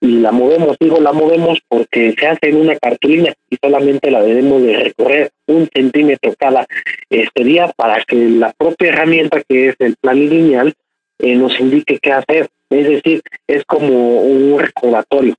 y 0.01 0.19
la 0.19 0.33
movemos. 0.33 0.77
Digo, 0.81 1.01
la 1.01 1.13
movemos 1.13 1.61
porque 1.69 2.15
se 2.19 2.27
hace 2.27 2.49
en 2.49 2.57
una 2.57 2.77
cartulina 2.77 3.33
y 3.49 3.57
solamente 3.63 4.11
la 4.11 4.23
debemos 4.23 4.63
de 4.63 4.77
recorrer 4.77 5.31
un 5.47 5.69
centímetro 5.73 6.35
cada 6.37 6.67
este 7.09 7.45
día 7.45 7.73
para 7.77 8.03
que 8.05 8.17
la 8.17 8.53
propia 8.53 8.89
herramienta 8.89 9.43
que 9.49 9.69
es 9.69 9.77
el 9.79 9.95
plan 9.97 10.17
lineal 10.19 10.75
eh, 11.19 11.37
nos 11.37 11.59
indique 11.61 11.99
qué 12.01 12.13
hacer. 12.13 12.49
Es 12.71 12.89
decir, 12.89 13.23
es 13.47 13.65
como 13.65 14.23
un 14.23 14.59
recordatorio 14.59 15.35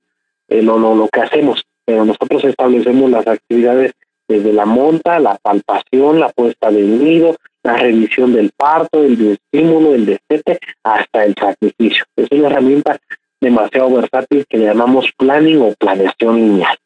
eh, 0.48 0.62
lo, 0.62 0.78
lo, 0.78 0.94
lo 0.94 1.08
que 1.08 1.20
hacemos, 1.20 1.64
pero 1.84 2.04
nosotros 2.04 2.44
establecemos 2.44 3.10
las 3.10 3.26
actividades 3.26 3.92
desde 4.28 4.52
la 4.52 4.64
monta, 4.64 5.18
la 5.18 5.36
palpación, 5.36 6.20
la 6.20 6.30
puesta 6.30 6.70
del 6.70 7.02
nido, 7.02 7.36
la 7.62 7.76
revisión 7.76 8.32
del 8.32 8.50
parto, 8.56 9.02
el 9.02 9.32
estímulo, 9.32 9.94
el 9.94 10.06
destete, 10.06 10.58
hasta 10.82 11.24
el 11.24 11.34
sacrificio. 11.34 12.04
Es 12.16 12.28
una 12.30 12.48
herramienta 12.48 12.98
demasiado 13.40 13.90
versátil 13.90 14.46
que 14.48 14.58
le 14.58 14.66
llamamos 14.66 15.10
planning 15.18 15.60
o 15.60 15.74
planeación 15.78 16.36
lineal. 16.36 16.76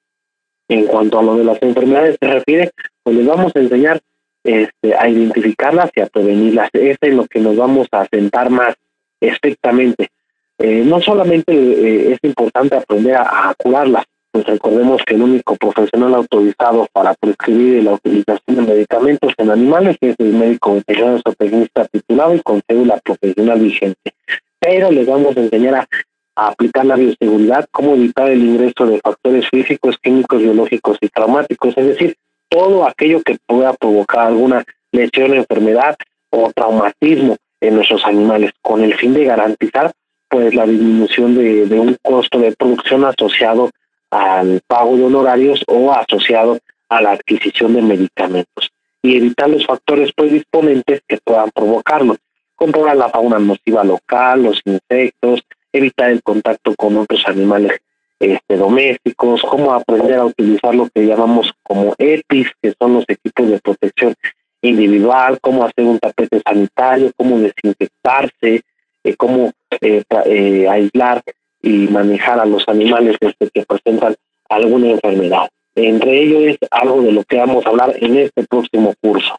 En 0.69 0.87
cuanto 0.87 1.19
a 1.19 1.23
lo 1.23 1.37
de 1.37 1.45
las 1.45 1.63
enfermedades 1.63 2.17
se 2.21 2.29
refiere, 2.29 2.71
pues 3.03 3.17
les 3.17 3.27
vamos 3.27 3.53
a 3.55 3.61
enseñar 3.61 4.01
este, 4.45 4.95
a 4.95 5.09
identificarlas 5.09 5.91
y 5.95 6.01
a 6.01 6.07
prevenirlas. 6.07 6.71
Es 6.73 6.99
lo 7.03 7.27
que 7.27 7.41
nos 7.41 7.57
vamos 7.57 7.89
a 7.93 8.07
sentar 8.07 8.51
más 8.51 8.75
estrictamente. 9.21 10.11
Eh, 10.59 10.83
no 10.85 11.01
solamente 11.01 11.53
eh, 11.53 12.13
es 12.13 12.19
importante 12.23 12.77
aprender 12.77 13.17
a 13.17 13.55
curarlas, 13.57 14.05
pues 14.39 14.47
recordemos 14.47 15.03
que 15.05 15.15
el 15.15 15.23
único 15.23 15.57
profesional 15.57 16.15
autorizado 16.15 16.87
para 16.93 17.13
prescribir 17.15 17.83
la 17.83 17.95
utilización 17.95 18.55
de 18.55 18.63
medicamentos 18.63 19.33
en 19.37 19.51
animales 19.51 19.97
es 20.01 20.15
el 20.19 20.33
médico 20.33 20.75
veterinario 20.75 21.21
zootecnista 21.27 21.89
titulado 21.89 22.37
y 22.37 22.41
con 22.41 22.63
cédula 22.69 22.99
profesional 22.99 23.59
vigente. 23.59 24.15
Pero 24.61 24.93
les 24.93 25.09
vamos 25.09 25.37
a 25.37 25.41
enseñar 25.41 25.75
a, 25.75 25.89
aplicar 26.37 26.87
la 26.87 26.95
bioseguridad, 26.95 27.67
cómo 27.73 27.97
evitar 27.97 28.31
el 28.31 28.41
ingreso 28.41 28.87
de 28.87 29.01
factores 29.01 29.49
físicos, 29.49 29.99
químicos, 30.01 30.41
biológicos 30.41 30.99
y 31.01 31.09
traumáticos, 31.09 31.77
es 31.77 31.87
decir, 31.87 32.15
todo 32.49 32.87
aquello 32.87 33.21
que 33.23 33.39
pueda 33.45 33.73
provocar 33.73 34.29
alguna 34.29 34.65
lesión, 34.93 35.35
enfermedad 35.35 35.97
o 36.31 36.53
traumatismo 36.55 37.37
en 37.61 37.75
nuestros 37.75 38.05
animales, 38.05 38.53
con 38.63 38.85
el 38.85 38.95
fin 38.95 39.15
de 39.15 39.25
garantizar 39.25 39.91
pues 40.29 40.55
la 40.55 40.65
disminución 40.65 41.35
de, 41.35 41.67
de 41.67 41.81
un 41.81 41.97
costo 42.01 42.39
de 42.39 42.53
producción 42.53 43.05
asociado 43.05 43.71
al 44.11 44.61
pago 44.67 44.97
de 44.97 45.05
honorarios 45.05 45.63
o 45.67 45.93
asociado 45.93 46.59
a 46.89 47.03
la 47.03 47.13
adquisición 47.13 47.75
de 47.75 47.83
medicamentos 47.83 48.71
y 49.03 49.17
evitar 49.17 49.49
los 49.49 49.67
factores 49.67 50.13
predisponentes 50.13 51.03
que 51.07 51.19
puedan 51.23 51.51
provocarlo. 51.51 52.17
Controlar 52.57 52.97
la 52.97 53.09
fauna 53.09 53.39
nociva 53.39 53.85
local, 53.85 54.43
los 54.43 54.61
insectos, 54.65 55.43
evitar 55.73 56.11
el 56.11 56.23
contacto 56.23 56.75
con 56.75 56.97
otros 56.97 57.23
animales 57.27 57.81
este, 58.19 58.57
domésticos, 58.57 59.43
cómo 59.43 59.73
aprender 59.73 60.19
a 60.19 60.25
utilizar 60.25 60.75
lo 60.75 60.89
que 60.89 61.07
llamamos 61.07 61.53
como 61.63 61.95
EPIs, 61.99 62.49
que 62.61 62.75
son 62.79 62.95
los 62.95 63.05
equipos 63.07 63.49
de 63.49 63.61
protección 63.61 64.15
individual, 64.61 65.39
cómo 65.41 65.65
hacer 65.65 65.85
un 65.85 65.99
tapete 66.01 66.41
sanitario, 66.45 67.13
cómo 67.17 67.39
desinfectarse, 67.39 68.63
eh, 69.05 69.17
cómo 69.17 69.53
eh, 69.81 70.03
eh, 70.25 70.69
aislar 70.69 71.23
y 71.63 71.89
manejar 71.89 72.41
a 72.41 72.47
los 72.47 72.67
animales 72.69 73.17
desde 73.21 73.51
que 73.51 73.65
presentan 73.65 74.17
alguna 74.49 74.91
enfermedad. 74.91 75.49
Entre 75.75 76.23
ellos 76.23 76.43
es 76.61 76.69
algo 76.71 77.03
de 77.03 77.13
lo 77.13 77.25
que 77.25 77.37
vamos 77.37 77.65
a 77.65 77.69
hablar 77.69 77.95
en 78.01 78.17
este 78.17 78.45
próximo 78.45 78.95
curso. 79.01 79.39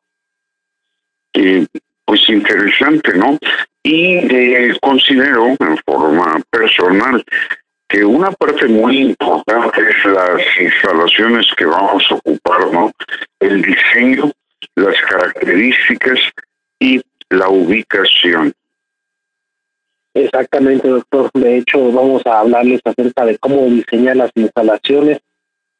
pues 2.05 2.27
interesante, 2.27 3.15
¿no? 3.15 3.37
Y 3.83 4.15
eh, 4.17 4.75
considero 4.81 5.47
en 5.47 5.77
forma 5.85 6.41
personal 6.49 7.23
que 7.87 8.05
una 8.05 8.31
parte 8.31 8.67
muy 8.67 8.99
importante 8.99 9.81
es 9.81 10.05
las 10.05 10.41
instalaciones 10.59 11.47
que 11.57 11.65
vamos 11.65 12.03
a 12.09 12.15
ocupar, 12.15 12.71
¿no? 12.71 12.91
El 13.39 13.61
diseño, 13.61 14.31
las 14.75 14.95
características 15.01 16.19
y 16.79 17.01
la 17.29 17.49
ubicación. 17.49 18.53
Exactamente, 20.13 20.87
doctor. 20.87 21.29
De 21.33 21.57
hecho, 21.57 21.91
vamos 21.91 22.25
a 22.25 22.39
hablarles 22.39 22.81
acerca 22.83 23.25
de 23.25 23.37
cómo 23.37 23.65
diseñar 23.65 24.17
las 24.17 24.31
instalaciones 24.35 25.19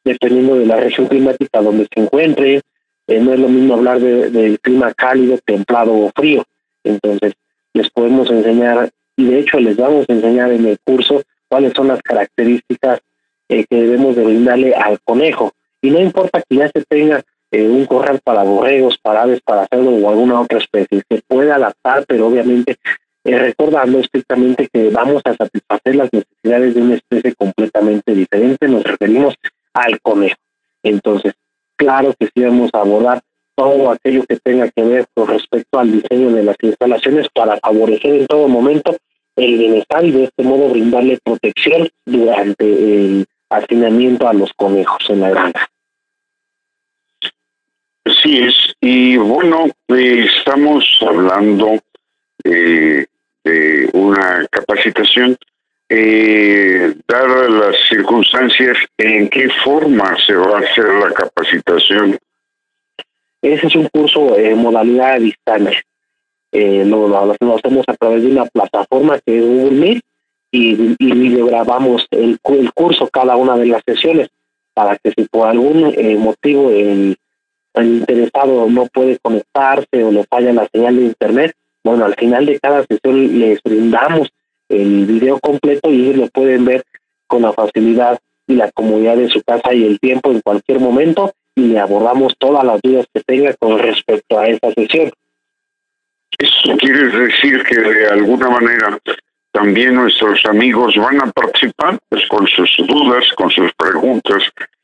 dependiendo 0.04 0.56
de 0.56 0.66
la 0.66 0.78
región 0.78 1.08
climática 1.08 1.62
donde 1.62 1.88
se 1.94 2.02
encuentre. 2.02 2.62
Eh, 3.08 3.20
no 3.20 3.34
es 3.34 3.40
lo 3.40 3.50
mismo 3.50 3.74
hablar 3.74 4.00
del 4.00 4.32
de, 4.32 4.58
clima 4.60 4.94
cálido, 4.94 5.40
templado 5.44 5.94
o 5.94 6.12
frío. 6.16 6.46
Entonces, 6.84 7.34
les 7.74 7.90
podemos 7.90 8.30
enseñar, 8.30 8.90
y 9.18 9.26
de 9.26 9.40
hecho 9.40 9.60
les 9.60 9.76
vamos 9.78 10.06
a 10.08 10.14
enseñar 10.14 10.52
en 10.52 10.66
el 10.66 10.80
curso 10.84 11.24
cuáles 11.48 11.74
son 11.74 11.88
las 11.88 12.02
características 12.02 13.02
eh, 13.50 13.66
que 13.70 13.76
debemos 13.76 14.16
de 14.16 14.24
brindarle 14.24 14.76
al 14.76 15.00
conejo. 15.02 15.54
Y 15.82 15.90
no 15.90 16.00
importa 16.00 16.42
que 16.48 16.56
ya 16.56 16.70
se 16.70 16.84
tenga 16.86 17.24
eh, 17.52 17.68
un 17.68 17.86
corral 17.86 18.20
para 18.24 18.44
borregos, 18.44 18.98
para 19.00 19.24
aves, 19.24 19.42
para 19.42 19.68
cerdo 19.68 19.90
o 19.90 20.10
alguna 20.10 20.40
otra 20.40 20.60
especie, 20.60 21.02
se 21.10 21.22
puede 21.28 21.52
adaptar, 21.52 22.06
pero 22.08 22.28
obviamente 22.28 22.78
eh, 23.24 23.38
recordando 23.38 24.00
estrictamente 24.00 24.70
que 24.72 24.90
vamos 24.90 25.22
a 25.26 25.36
satisfacer 25.36 25.96
las 25.96 26.10
necesidades 26.12 26.74
de 26.76 26.82
una 26.82 26.96
especie 26.96 27.36
completamente 27.36 28.14
diferente, 28.14 28.68
nos 28.68 28.84
referimos 28.84 29.36
al 29.74 30.00
conejo. 30.02 30.38
Entonces, 30.84 31.34
claro 31.76 32.14
que 32.18 32.28
sí 32.28 32.44
vamos 32.44 32.70
a 32.74 32.82
abordar 32.82 33.22
todo 33.56 33.92
aquello 33.92 34.24
que 34.26 34.38
tenga 34.38 34.70
que 34.70 34.84
ver 34.84 35.06
con 35.14 35.28
respecto 35.28 35.80
al 35.80 35.92
diseño 35.92 36.32
de 36.32 36.44
las 36.44 36.56
instalaciones 36.62 37.28
para 37.34 37.58
favorecer 37.58 38.16
en 38.16 38.28
todo 38.28 38.48
momento 38.48 38.96
el 39.36 39.58
bienestar 39.58 40.06
y 40.06 40.12
de 40.12 40.24
este 40.26 40.44
modo 40.44 40.70
brindarle 40.70 41.20
protección 41.24 41.90
durante 42.06 42.66
el 42.66 43.26
hacinamiento 43.50 44.28
a 44.28 44.34
los 44.34 44.54
conejos 44.54 45.10
en 45.10 45.20
la 45.20 45.30
granja. 45.30 45.70
Así 48.06 48.40
es, 48.40 48.56
y 48.80 49.18
bueno, 49.18 49.66
eh, 49.90 50.26
estamos 50.38 50.86
hablando 51.02 51.80
eh, 52.44 53.06
de 53.50 53.90
una 53.94 54.46
capacitación, 54.50 55.38
eh, 55.90 56.94
dadas 57.08 57.50
las 57.50 57.76
circunstancias, 57.90 58.78
¿en 58.98 59.30
qué 59.30 59.50
forma 59.64 60.16
se 60.26 60.36
va 60.36 60.60
a 60.60 60.62
hacer 60.62 60.86
la 60.86 61.12
capacitación? 61.12 62.18
Ese 63.42 63.68
es 63.68 63.76
un 63.76 63.88
curso 63.88 64.38
en 64.38 64.58
modalidad 64.58 65.14
a 65.14 65.20
distancia. 65.20 65.82
Eh, 66.52 66.84
lo, 66.86 67.08
lo, 67.08 67.56
hacemos 67.56 67.86
a 67.88 67.94
través 67.96 68.24
de 68.24 68.32
una 68.32 68.46
plataforma 68.46 69.20
que 69.20 69.38
es 69.38 69.46
Google 69.46 69.80
Meet 69.80 70.04
y, 70.52 70.96
y 71.00 71.12
videograbamos 71.12 72.08
el, 72.12 72.40
el 72.44 72.74
curso, 72.74 73.08
cada 73.08 73.36
una 73.36 73.56
de 73.56 73.68
las 73.68 73.82
sesiones, 73.86 74.30
para 74.74 74.98
que 74.98 75.12
si 75.12 75.26
por 75.26 75.48
algún 75.48 75.94
eh, 75.96 76.18
motivo 76.18 76.70
el, 76.72 77.18
el 77.74 77.88
interesado 77.88 78.68
no 78.70 78.88
puede 78.88 79.18
conectarse 79.20 80.04
o 80.04 80.12
le 80.12 80.24
falla 80.26 80.54
la 80.54 80.68
señal 80.72 80.98
de 80.98 81.04
internet, 81.04 81.56
bueno, 81.84 82.06
al 82.06 82.16
final 82.16 82.46
de 82.46 82.60
cada 82.60 82.84
sesión 82.86 83.40
les 83.40 83.62
brindamos 83.64 84.30
el 84.70 85.06
video 85.06 85.40
completo 85.40 85.90
y 85.90 86.02
ellos 86.02 86.18
lo 86.18 86.28
pueden 86.28 86.66
ver 86.66 86.84
con 87.28 87.42
la 87.42 87.54
facilidad 87.54 88.20
y 88.48 88.56
la 88.56 88.72
comodidad 88.72 89.18
de 89.18 89.30
su 89.30 89.42
casa 89.44 89.74
y 89.74 89.86
el 89.86 90.00
tiempo 90.00 90.32
en 90.32 90.42
cualquier 90.42 90.80
momento 90.80 91.34
y 91.56 91.68
le 91.68 91.80
abordamos 91.80 92.36
todas 92.38 92.64
las 92.64 92.82
dudas 92.82 93.06
que 93.14 93.22
tenga 93.22 93.54
con 93.56 93.78
respecto 93.80 94.40
a 94.40 94.48
esta 94.48 94.72
sesión. 94.74 95.12
Eso 96.38 96.78
quiere 96.78 97.10
decir 97.10 97.64
que 97.64 97.80
de 97.80 98.08
alguna 98.08 98.50
manera 98.50 98.98
también 99.52 99.96
nuestros 99.96 100.46
amigos 100.46 100.96
van 100.96 101.22
a 101.22 101.32
participar 101.32 101.98
pues, 102.08 102.26
con 102.28 102.48
sus 102.48 102.78
dudas, 102.88 103.26
con 103.36 103.50
sus 103.50 103.74
preguntas, 103.74 104.44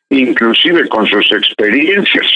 inclusive 0.10 0.88
con 0.89 1.05
sus 1.08 1.31
experiencias. 1.31 2.27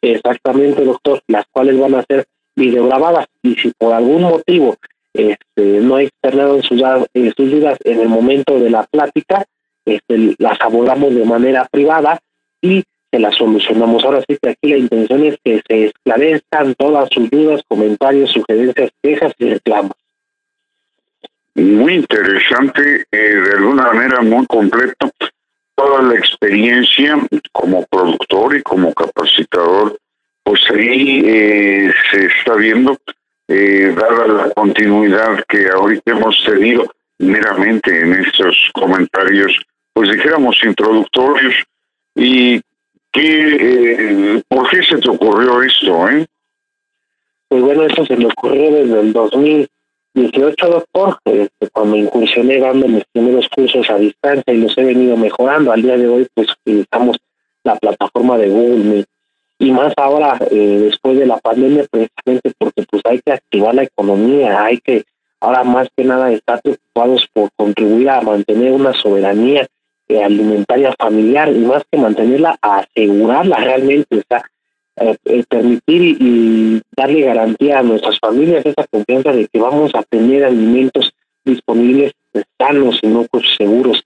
Exactamente, 0.00 0.84
doctor, 0.84 1.20
las 1.26 1.44
cuales 1.50 1.78
van 1.78 1.96
a 1.96 2.04
ser 2.04 2.26
videograbadas 2.58 3.26
y 3.42 3.54
si 3.54 3.72
por 3.78 3.94
algún 3.94 4.22
motivo 4.22 4.76
este, 5.14 5.80
no 5.80 5.98
externaron 5.98 6.62
sus, 6.62 6.80
eh, 7.14 7.32
sus 7.36 7.50
dudas 7.50 7.78
en 7.84 8.00
el 8.00 8.08
momento 8.08 8.58
de 8.58 8.70
la 8.70 8.82
plática, 8.84 9.46
este, 9.84 10.36
las 10.38 10.60
abordamos 10.60 11.14
de 11.14 11.24
manera 11.24 11.66
privada 11.70 12.20
y 12.60 12.84
se 13.10 13.18
las 13.18 13.34
solucionamos. 13.36 14.04
Ahora 14.04 14.22
sí 14.28 14.36
que 14.40 14.50
aquí 14.50 14.68
la 14.68 14.78
intención 14.78 15.24
es 15.24 15.36
que 15.42 15.62
se 15.66 15.86
esclarezcan 15.86 16.74
todas 16.74 17.08
sus 17.10 17.30
dudas, 17.30 17.62
comentarios, 17.66 18.30
sugerencias, 18.30 18.90
quejas 19.02 19.32
y 19.38 19.50
reclamos. 19.50 19.92
Muy 21.54 21.94
interesante, 21.94 23.06
eh, 23.10 23.16
de 23.16 23.52
alguna 23.56 23.92
manera 23.92 24.20
muy 24.20 24.46
completo, 24.46 25.10
toda 25.74 26.02
la 26.02 26.14
experiencia 26.14 27.16
como 27.52 27.84
productor 27.86 28.56
y 28.56 28.62
como 28.62 28.92
capacitador, 28.92 29.98
pues 30.48 30.62
ahí 30.70 31.20
eh, 31.26 31.92
se 32.10 32.24
está 32.24 32.54
viendo, 32.54 32.96
eh, 33.48 33.94
dada 33.94 34.26
la 34.26 34.50
continuidad 34.54 35.44
que 35.46 35.68
ahorita 35.68 36.12
hemos 36.12 36.42
tenido 36.42 36.90
meramente 37.18 38.00
en 38.00 38.14
estos 38.14 38.56
comentarios 38.72 39.60
pues 39.92 40.10
dijéramos 40.10 40.56
introductorios 40.64 41.52
y 42.14 42.62
qué, 43.12 43.56
eh, 43.60 44.42
¿por 44.48 44.70
qué 44.70 44.82
se 44.82 44.96
te 44.96 45.10
ocurrió 45.10 45.62
esto? 45.62 46.08
Eh? 46.08 46.26
Pues 47.48 47.62
bueno, 47.62 47.82
eso 47.82 48.06
se 48.06 48.16
me 48.16 48.24
ocurrió 48.24 48.70
desde 48.70 49.00
el 49.00 49.12
2018, 49.12 50.66
doctor, 50.66 51.18
este, 51.26 51.68
cuando 51.72 51.94
incursioné 51.94 52.58
dando 52.58 52.88
mis 52.88 53.04
primeros 53.12 53.46
cursos 53.50 53.90
a 53.90 53.96
distancia 53.96 54.54
y 54.54 54.62
los 54.62 54.78
he 54.78 54.84
venido 54.84 55.14
mejorando. 55.18 55.72
Al 55.72 55.82
día 55.82 55.98
de 55.98 56.08
hoy, 56.08 56.26
pues 56.32 56.48
utilizamos 56.64 57.18
la 57.64 57.76
plataforma 57.76 58.38
de 58.38 58.48
Google 58.48 59.04
Y 59.58 59.72
más 59.72 59.92
ahora, 59.96 60.38
eh, 60.50 60.78
después 60.84 61.18
de 61.18 61.26
la 61.26 61.38
pandemia, 61.38 61.84
precisamente 61.90 62.52
porque 62.58 62.84
pues 62.88 63.02
hay 63.04 63.20
que 63.20 63.32
activar 63.32 63.74
la 63.74 63.82
economía, 63.82 64.64
hay 64.64 64.78
que 64.78 65.04
ahora 65.40 65.64
más 65.64 65.88
que 65.96 66.04
nada 66.04 66.30
estar 66.32 66.60
preocupados 66.62 67.28
por 67.32 67.50
contribuir 67.56 68.10
a 68.10 68.20
mantener 68.20 68.72
una 68.72 68.92
soberanía 68.92 69.66
eh, 70.08 70.24
alimentaria 70.24 70.94
familiar 70.98 71.50
y 71.50 71.58
más 71.58 71.82
que 71.90 71.98
mantenerla, 71.98 72.58
asegurarla 72.62 73.56
realmente, 73.56 74.16
o 74.16 74.22
sea, 74.28 74.42
eh, 75.00 75.16
eh, 75.26 75.44
permitir 75.48 76.16
y, 76.18 76.82
darle 76.96 77.20
garantía 77.20 77.78
a 77.78 77.82
nuestras 77.82 78.18
familias 78.18 78.66
esa 78.66 78.86
confianza 78.90 79.32
de 79.32 79.46
que 79.46 79.58
vamos 79.60 79.94
a 79.94 80.02
tener 80.02 80.44
alimentos 80.44 81.12
disponibles 81.44 82.12
sanos 82.58 82.98
y 83.02 83.06
no 83.08 83.24
pues, 83.30 83.44
seguros. 83.56 84.02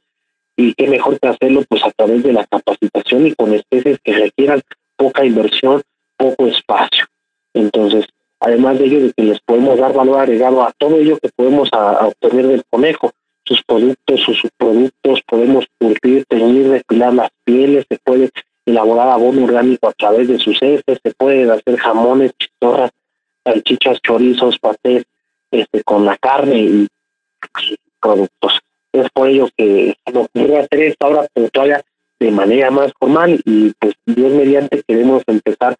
Y 0.56 0.74
qué 0.74 0.86
mejor 0.88 1.18
que 1.18 1.28
hacerlo 1.28 1.62
pues 1.68 1.82
a 1.84 1.90
través 1.92 2.22
de 2.22 2.32
la 2.32 2.44
capacitación 2.46 3.26
y 3.28 3.34
con 3.34 3.54
especies 3.54 3.98
que 4.04 4.12
requieran 4.12 4.60
poca 5.02 5.24
inversión, 5.24 5.82
poco 6.16 6.46
espacio. 6.46 7.06
Entonces, 7.54 8.06
además 8.38 8.78
de 8.78 8.84
ello, 8.84 9.00
de 9.00 9.12
que 9.12 9.24
les 9.24 9.40
podemos 9.40 9.76
dar 9.76 9.92
valor 9.92 10.20
agregado 10.20 10.62
a 10.62 10.72
todo 10.78 10.96
ello 10.96 11.18
que 11.18 11.28
podemos 11.34 11.68
obtener 11.72 12.46
del 12.46 12.62
conejo, 12.70 13.10
sus 13.44 13.64
productos, 13.64 14.20
sus 14.20 14.38
subproductos, 14.38 15.22
podemos 15.26 15.64
curtir, 15.80 16.24
teñir, 16.28 16.68
depilar 16.68 17.14
las 17.14 17.30
pieles, 17.42 17.84
se 17.88 17.98
puede 17.98 18.30
elaborar 18.64 19.08
abono 19.08 19.42
orgánico 19.42 19.88
a 19.88 19.92
través 19.92 20.28
de 20.28 20.38
sus 20.38 20.62
heces, 20.62 21.00
se 21.02 21.14
pueden 21.18 21.50
hacer 21.50 21.76
jamones, 21.78 22.30
chistorras, 22.38 22.92
salchichas, 23.42 24.00
chorizos, 24.02 24.60
patés, 24.60 25.02
este, 25.50 25.82
con 25.82 26.04
la 26.04 26.16
carne 26.16 26.58
y 26.60 26.88
productos. 28.00 28.60
Es 28.92 29.10
por 29.10 29.26
ello 29.26 29.48
que 29.56 29.96
lo 30.12 30.28
quiero 30.32 30.58
hacer 30.60 30.80
esta 30.80 31.06
ahora, 31.06 31.26
todavía 31.52 31.82
de 32.22 32.30
manera 32.30 32.70
más 32.70 32.92
formal 32.98 33.40
y 33.44 33.72
pues 33.80 33.94
Dios 34.06 34.32
mediante 34.32 34.82
queremos 34.86 35.22
empezar 35.26 35.76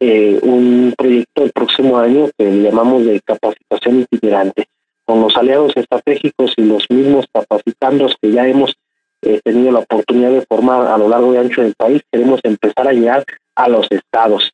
eh, 0.00 0.38
un 0.42 0.94
proyecto 0.96 1.44
el 1.44 1.52
próximo 1.52 1.98
año 1.98 2.28
que 2.36 2.62
llamamos 2.62 3.06
de 3.06 3.20
capacitación 3.22 4.06
itinerante 4.10 4.68
con 5.06 5.22
los 5.22 5.34
aliados 5.36 5.74
estratégicos 5.76 6.52
y 6.58 6.62
los 6.64 6.84
mismos 6.90 7.24
capacitandos 7.32 8.14
que 8.20 8.30
ya 8.30 8.46
hemos 8.46 8.76
eh, 9.22 9.40
tenido 9.42 9.72
la 9.72 9.78
oportunidad 9.78 10.30
de 10.30 10.44
formar 10.46 10.86
a 10.86 10.98
lo 10.98 11.08
largo 11.08 11.32
y 11.34 11.38
ancho 11.38 11.62
del 11.62 11.74
país, 11.74 12.02
queremos 12.12 12.40
empezar 12.44 12.86
a 12.86 12.92
llegar 12.92 13.24
a 13.54 13.68
los 13.68 13.86
estados. 13.90 14.52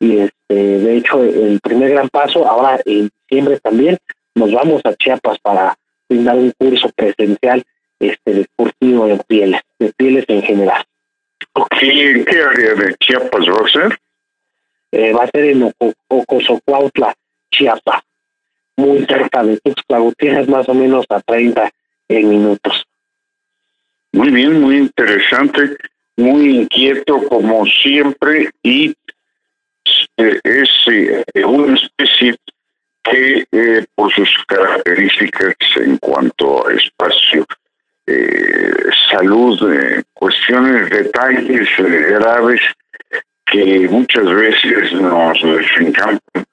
Y 0.00 0.18
este, 0.18 0.54
de 0.54 0.96
hecho, 0.96 1.22
el 1.22 1.60
primer 1.60 1.90
gran 1.90 2.08
paso, 2.08 2.46
ahora 2.46 2.80
en 2.84 3.08
diciembre 3.22 3.60
también, 3.60 3.98
nos 4.34 4.52
vamos 4.52 4.82
a 4.84 4.94
Chiapas 4.94 5.38
para 5.38 5.76
brindar 6.08 6.36
un 6.36 6.52
curso 6.58 6.90
presencial 6.94 7.62
este, 8.02 8.34
de 8.34 8.46
curtido 8.56 9.06
de 9.06 9.18
pieles, 9.26 9.60
de 9.78 9.92
pieles 9.92 10.24
en 10.28 10.42
general. 10.42 10.84
¿En 11.80 12.24
qué 12.24 12.42
área 12.42 12.74
de 12.74 12.94
Chiapas 12.96 13.46
va 13.48 13.66
a 13.66 13.70
ser? 13.70 13.98
Eh, 14.92 15.12
va 15.12 15.24
a 15.24 15.28
ser 15.28 15.44
en 15.46 15.72
Ocosocuautla, 16.08 17.14
Chiapas 17.50 18.02
muy 18.76 19.04
cerca 19.06 19.42
de 19.42 19.58
Tuxtla 19.58 19.98
Gutiérrez, 19.98 20.48
más 20.48 20.68
o 20.68 20.74
menos 20.74 21.04
a 21.08 21.20
30 21.20 21.70
minutos. 22.08 22.84
Muy 24.12 24.30
bien, 24.30 24.60
muy 24.60 24.76
interesante, 24.76 25.76
muy 26.16 26.58
inquieto 26.58 27.22
como 27.28 27.64
siempre 27.66 28.50
y 28.62 28.94
eh, 30.18 30.40
es 30.44 30.70
eh, 30.88 31.44
una 31.44 31.74
especie 31.74 32.36
que 33.02 33.44
eh, 33.50 33.84
por 33.94 34.12
sus 34.12 34.28
características 34.46 35.54
en 35.76 35.96
cuanto 35.98 36.66
a 36.66 36.74
espacio, 36.74 37.46
salud, 39.32 40.04
cuestiones, 40.14 40.90
detalles 40.90 41.68
graves 41.78 42.60
que 43.46 43.88
muchas 43.88 44.26
veces 44.26 44.92
nos 44.92 45.42
desencantan 45.42 46.44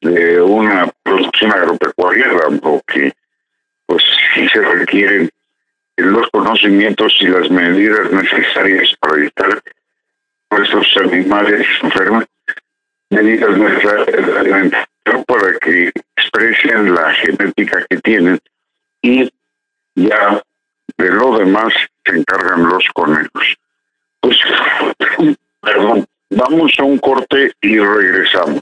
de 0.00 0.40
una 0.40 0.90
producción 1.02 1.52
agropecuaria, 1.52 2.26
porque 2.60 3.12
pues 3.86 4.02
se 4.52 4.60
requieren 4.60 5.30
los 5.96 6.28
conocimientos 6.30 7.14
y 7.20 7.28
las 7.28 7.50
medidas 7.50 8.10
necesarias 8.10 8.94
para 9.00 9.16
evitar 9.16 9.62
nuestros 10.50 10.96
animales 10.96 11.66
enfermos, 11.82 12.24
medidas 13.10 13.56
necesarias 13.56 14.26
de 14.26 14.86
para 15.26 15.58
que 15.60 15.92
expresen 16.16 16.94
la 16.94 17.12
genética 17.14 17.84
que 17.88 17.98
tienen 17.98 18.40
y 19.02 19.30
ya 19.94 20.42
de 20.98 21.10
lo 21.10 21.38
demás 21.38 21.72
encargan 22.16 22.68
los 22.68 22.84
conejos. 22.94 23.56
Pues, 24.20 24.36
perdón, 25.60 26.06
vamos 26.30 26.72
a 26.78 26.84
un 26.84 26.98
corte 26.98 27.52
y 27.60 27.78
regresamos. 27.78 28.60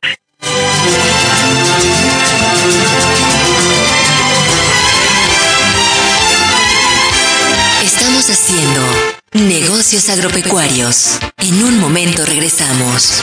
Estamos 7.83 8.31
haciendo 8.31 8.81
negocios 9.33 10.09
agropecuarios. 10.09 11.19
En 11.39 11.63
un 11.63 11.79
momento 11.81 12.25
regresamos. 12.25 13.23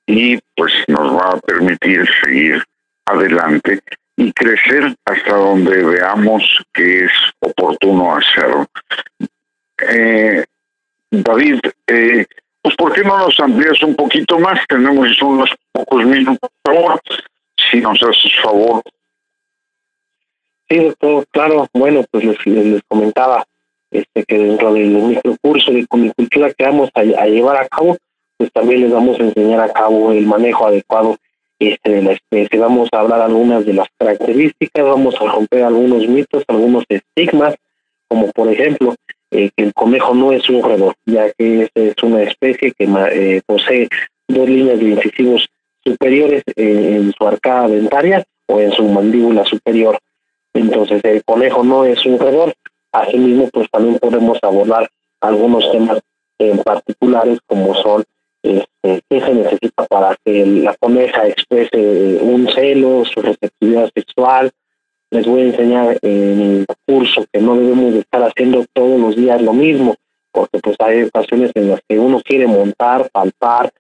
y 0.07 0.39
pues 0.57 0.73
nos 0.89 1.15
va 1.15 1.31
a 1.31 1.41
permitir 1.41 2.09
seguir 2.23 2.63
adelante 3.07 3.81
y 4.17 4.33
crecer 4.33 4.95
hasta 5.05 5.35
donde 5.35 5.83
veamos 5.83 6.43
que 6.73 7.05
es 7.05 7.13
oportuno 7.41 8.17
hacerlo. 8.17 8.67
Eh, 9.89 10.45
David, 11.11 11.61
eh, 11.89 12.27
pues 12.63 12.77
¿por 12.77 12.93
qué 12.93 13.03
no 13.03 13.19
nos 13.19 13.39
amplías 13.41 13.83
un 13.83 13.97
poquito 13.97 14.39
más? 14.39 14.61
Tenemos 14.69 15.21
unos 15.21 15.51
pocos 15.73 16.05
minutos 16.05 16.51
ahora, 16.65 17.01
si 17.71 17.81
nos 17.81 18.03
haces 18.03 18.33
favor. 18.43 18.83
Sí, 20.73 20.79
doctor, 20.79 21.27
claro. 21.31 21.67
Bueno, 21.75 22.03
pues 22.11 22.25
les, 22.25 22.47
les 22.47 22.81
comentaba 22.89 23.45
este 23.91 24.25
que 24.25 24.39
dentro 24.39 24.73
del 24.73 24.89
microcurso 24.89 25.71
de 25.71 25.87
comicultura 25.87 26.51
que 26.55 26.65
vamos 26.65 26.89
a, 26.95 27.03
llevar 27.03 27.59
a 27.59 27.69
cabo, 27.69 27.99
pues 28.39 28.51
también 28.53 28.81
les 28.81 28.91
vamos 28.91 29.21
a 29.21 29.25
enseñar 29.25 29.61
a 29.61 29.71
cabo 29.71 30.13
el 30.13 30.25
manejo 30.25 30.67
adecuado 30.67 31.19
este 31.59 31.91
de 31.91 32.03
la 32.03 32.13
especie. 32.13 32.59
Vamos 32.59 32.89
a 32.93 33.01
hablar 33.01 33.21
algunas 33.21 33.67
de 33.67 33.75
las 33.75 33.87
características, 33.99 34.83
vamos 34.83 35.15
a 35.21 35.27
romper 35.27 35.63
algunos 35.63 36.09
mitos, 36.09 36.43
algunos 36.49 36.85
estigmas, 36.89 37.55
como 38.09 38.31
por 38.33 38.49
ejemplo 38.49 38.95
eh, 39.31 39.51
que 39.55 39.65
el 39.65 39.75
conejo 39.75 40.15
no 40.15 40.33
es 40.33 40.49
un 40.49 40.63
roedor, 40.63 40.95
ya 41.05 41.31
que 41.35 41.69
es, 41.75 42.03
una 42.03 42.23
especie 42.23 42.73
que 42.73 42.89
eh, 43.11 43.43
posee 43.45 43.91
dos 44.27 44.49
líneas 44.49 44.81
de 44.81 44.89
incisivos 44.89 45.47
superiores 45.85 46.43
eh, 46.57 46.97
en 46.97 47.13
su 47.13 47.29
arcada 47.29 47.69
dentaria 47.69 48.25
o 48.47 48.59
en 48.59 48.73
su 48.73 48.85
mandíbula 48.89 49.45
superior. 49.45 49.99
Entonces 50.55 51.01
el 51.05 51.25
conejo 51.25 51.65
no 51.65 51.85
es 51.85 52.05
un 52.05 52.19
roedor. 52.19 52.55
Asimismo, 52.93 53.49
pues 53.53 53.71
también 53.71 53.99
podemos 53.99 54.39
abordar 54.43 54.91
algunos 55.21 55.71
temas 55.71 56.01
en 56.39 56.59
particulares 56.59 57.39
como 57.47 57.75
son 57.75 58.05
este, 58.43 59.03
qué 59.09 59.21
se 59.21 59.35
necesita 59.35 59.87
para 59.87 60.17
que 60.25 60.45
la 60.45 60.75
coneja 60.75 61.29
exprese 61.29 62.19
un 62.21 62.49
celo, 62.49 63.05
su 63.05 63.23
receptividad 63.23 63.91
sexual. 63.95 64.51
Les 65.11 65.27
voy 65.27 65.43
a 65.43 65.45
enseñar 65.45 65.99
en 66.03 66.41
el 66.41 66.67
curso 66.87 67.25
que 67.33 67.41
no 67.41 67.57
debemos 67.57 67.93
de 67.95 68.01
estar 68.01 68.23
haciendo 68.23 68.65
todos 68.73 68.99
los 68.99 69.15
días 69.15 69.41
lo 69.41 69.53
mismo, 69.53 69.95
porque 70.33 70.59
pues 70.59 70.77
hay 70.81 71.03
ocasiones 71.03 71.53
en 71.55 71.71
las 71.71 71.81
que 71.87 71.99
uno 71.99 72.21
quiere 72.25 72.47
montar, 72.47 73.09
palpar, 73.11 73.73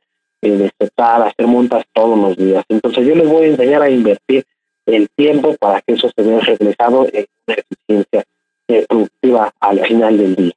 eh, 0.42 0.70
hacer 0.96 1.46
montas 1.46 1.85
todos 1.92 2.18
los 2.18 2.37
días. 2.37 2.64
Entonces 2.68 3.06
yo 3.06 3.14
les 3.14 3.28
voy 3.28 3.44
a 3.44 3.48
enseñar 3.48 3.82
a 3.82 3.90
invertir 3.90 4.44
el 4.87 5.09
tiempo 5.11 5.57
para 5.57 5.81
que 5.83 5.95
eso 5.95 6.11
se 6.14 6.23
vea 6.23 6.40
reflejado 6.40 7.07
en 7.12 7.27
una 7.47 7.57
eficiencia 7.57 8.25
eh, 8.68 8.87
productiva 8.88 9.53
al 9.61 9.81
final 9.87 10.18
del 10.18 10.35
día. 10.35 10.53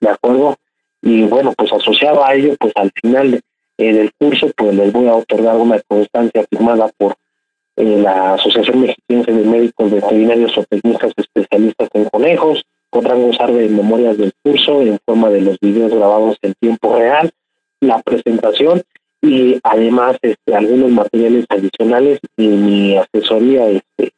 ¿De 0.00 0.08
acuerdo? 0.08 0.56
Y 1.00 1.22
bueno, 1.22 1.52
pues 1.56 1.72
asociado 1.72 2.24
a 2.24 2.34
ello, 2.34 2.56
pues 2.58 2.72
al 2.76 2.92
final 3.00 3.40
del 3.78 4.12
curso, 4.18 4.50
pues 4.56 4.74
les 4.74 4.92
voy 4.92 5.08
a 5.08 5.14
otorgar 5.14 5.56
una 5.56 5.80
constancia 5.80 6.44
firmada 6.48 6.88
por 6.96 7.16
eh, 7.76 7.98
la 7.98 8.34
Asociación 8.34 8.82
Mexicana 8.82 9.24
de 9.26 9.44
Médicos 9.44 9.90
Veterinarios 9.90 10.56
o 10.58 10.64
Técnicos 10.64 11.12
Especialistas 11.16 11.88
en 11.94 12.04
Conejos. 12.04 12.64
Podrán 12.90 13.22
gozar 13.22 13.52
de 13.52 13.68
memorias 13.68 14.18
del 14.18 14.32
curso 14.42 14.82
en 14.82 14.98
forma 15.04 15.30
de 15.30 15.40
los 15.40 15.58
videos 15.60 15.92
grabados 15.94 16.36
en 16.42 16.54
tiempo 16.54 16.96
real, 16.96 17.32
la 17.80 18.02
presentación 18.02 18.82
y 19.22 19.60
además 19.62 20.18
este, 20.20 20.54
algunos 20.54 20.90
materiales 20.90 21.46
adicionales 21.48 22.18
y 22.36 22.48
mi 22.48 22.96
asesoría 22.96 23.68
este, 23.68 24.12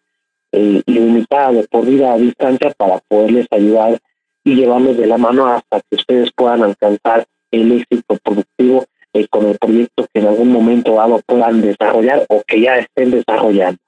eh, 0.53 0.83
ilimitada 0.87 1.53
de 1.53 1.69
por 1.69 1.85
vida 1.85 2.15
a 2.15 2.19
distancia 2.19 2.73
para 2.77 2.99
poderles 3.07 3.47
ayudar 3.51 4.01
y 4.45 4.55
llevarlos 4.55 4.97
de 4.97 5.07
la 5.07 5.19
mano 5.19 5.47
hasta 5.47 5.81
que 5.83 5.97
ustedes 5.97 6.31
puedan 6.35 6.63
alcanzar 6.63 7.27
el 7.51 7.73
éxito 7.73 8.17
productivo 8.25 8.87
eh, 9.13 9.29
con 9.29 9.47
el 9.47 9.59
proyecto 9.59 10.07
que 10.13 10.21
en 10.21 10.27
algún 10.27 10.51
momento 10.51 10.95
dado 10.95 11.21
puedan 11.27 11.61
desarrollar 11.61 12.25
o 12.31 12.43
que 12.47 12.63
ya 12.63 12.79
estén 12.79 13.11
desarrollando. 13.11 13.79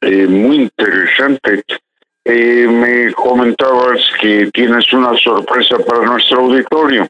Eh, 0.00 0.26
muy 0.26 0.62
interesante. 0.62 1.62
Me 2.26 3.12
comentabas 3.12 4.00
que 4.18 4.50
tienes 4.50 4.90
una 4.94 5.14
sorpresa 5.18 5.76
para 5.78 6.06
nuestro 6.06 6.40
auditorio. 6.40 7.06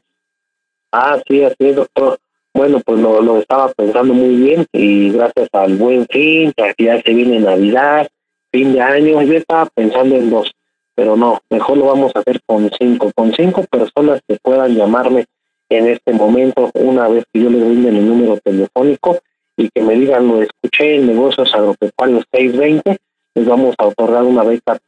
Ah, 0.97 1.21
sí, 1.27 1.43
así 1.43 1.57
es, 1.59 1.75
doctor. 1.75 2.17
Bueno, 2.53 2.79
pues 2.79 3.01
lo, 3.01 3.21
lo 3.21 3.39
estaba 3.39 3.67
pensando 3.73 4.13
muy 4.13 4.33
bien 4.33 4.65
y 4.71 5.11
gracias 5.11 5.49
al 5.51 5.75
buen 5.75 6.07
fin, 6.07 6.53
que 6.55 6.73
ya 6.77 7.01
se 7.01 7.13
viene 7.13 7.41
Navidad, 7.41 8.07
fin 8.49 8.71
de 8.71 8.81
año, 8.81 9.21
yo 9.23 9.33
estaba 9.33 9.65
pensando 9.65 10.15
en 10.15 10.29
dos, 10.29 10.53
pero 10.95 11.17
no, 11.17 11.41
mejor 11.49 11.79
lo 11.79 11.87
vamos 11.87 12.13
a 12.15 12.19
hacer 12.19 12.39
con 12.45 12.71
cinco, 12.79 13.11
con 13.13 13.33
cinco 13.33 13.65
personas 13.69 14.21
que 14.25 14.37
puedan 14.41 14.73
llamarme 14.73 15.25
en 15.67 15.87
este 15.87 16.13
momento, 16.13 16.71
una 16.75 17.09
vez 17.09 17.25
que 17.33 17.41
yo 17.41 17.49
les 17.49 17.65
brinde 17.65 17.91
mi 17.91 17.99
número 17.99 18.37
telefónico 18.37 19.17
y 19.57 19.67
que 19.75 19.81
me 19.81 19.95
digan, 19.95 20.25
lo 20.29 20.43
escuché 20.43 20.95
en 20.95 21.07
negocios 21.07 21.53
agropecuarios 21.53 22.23
620, 22.31 22.97
les 23.33 23.45
vamos 23.45 23.75
a 23.79 23.87
otorgar 23.87 24.23
una 24.23 24.43
beca 24.43 24.79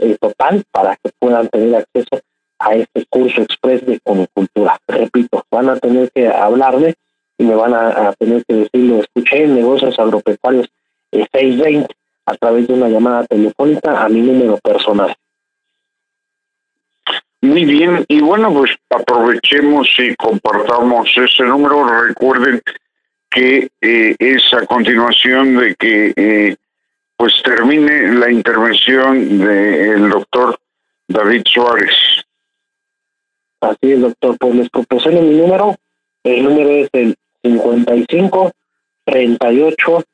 eh, 0.00 0.16
total 0.20 0.64
para 0.72 0.96
que 0.96 1.12
puedan 1.20 1.46
tener 1.46 1.76
acceso 1.76 2.20
a 2.62 2.74
este 2.74 3.04
curso 3.08 3.42
express 3.42 3.84
de 3.84 4.00
comicultura. 4.00 4.78
Repito, 4.86 5.44
van 5.50 5.68
a 5.68 5.76
tener 5.76 6.10
que 6.12 6.28
hablarme 6.28 6.94
y 7.38 7.44
me 7.44 7.54
van 7.54 7.74
a, 7.74 8.12
tener 8.18 8.44
que 8.46 8.54
decir, 8.54 8.84
lo 8.84 9.00
escuché 9.00 9.44
en 9.44 9.56
negocios 9.56 9.98
agropecuarios 9.98 10.68
620 11.10 11.94
a 12.26 12.36
través 12.36 12.68
de 12.68 12.74
una 12.74 12.88
llamada 12.88 13.26
telefónica 13.26 14.04
a 14.04 14.08
mi 14.08 14.20
número 14.20 14.58
personal. 14.58 15.14
Muy 17.40 17.64
bien, 17.64 18.04
y 18.06 18.20
bueno, 18.20 18.52
pues 18.52 18.70
aprovechemos 18.88 19.88
y 19.98 20.14
compartamos 20.14 21.10
ese 21.16 21.42
número. 21.42 21.84
Recuerden 22.04 22.62
que 23.28 23.68
eh, 23.80 24.14
es 24.18 24.54
a 24.54 24.64
continuación 24.66 25.56
de 25.56 25.74
que 25.74 26.12
eh, 26.14 26.56
pues 27.16 27.42
termine 27.42 28.12
la 28.14 28.30
intervención 28.30 29.38
del 29.38 30.08
doctor 30.08 30.58
David 31.08 31.42
Suárez. 31.46 32.21
Así 33.62 33.92
es, 33.92 34.00
doctor. 34.00 34.36
Pues 34.38 34.54
les 34.56 34.70
proporciono 34.70 35.22
mi 35.22 35.36
número. 35.36 35.76
El 36.24 36.44
número 36.44 36.70
es 36.70 36.88
el 36.92 37.16
55 37.42 38.52
38 39.04 40.04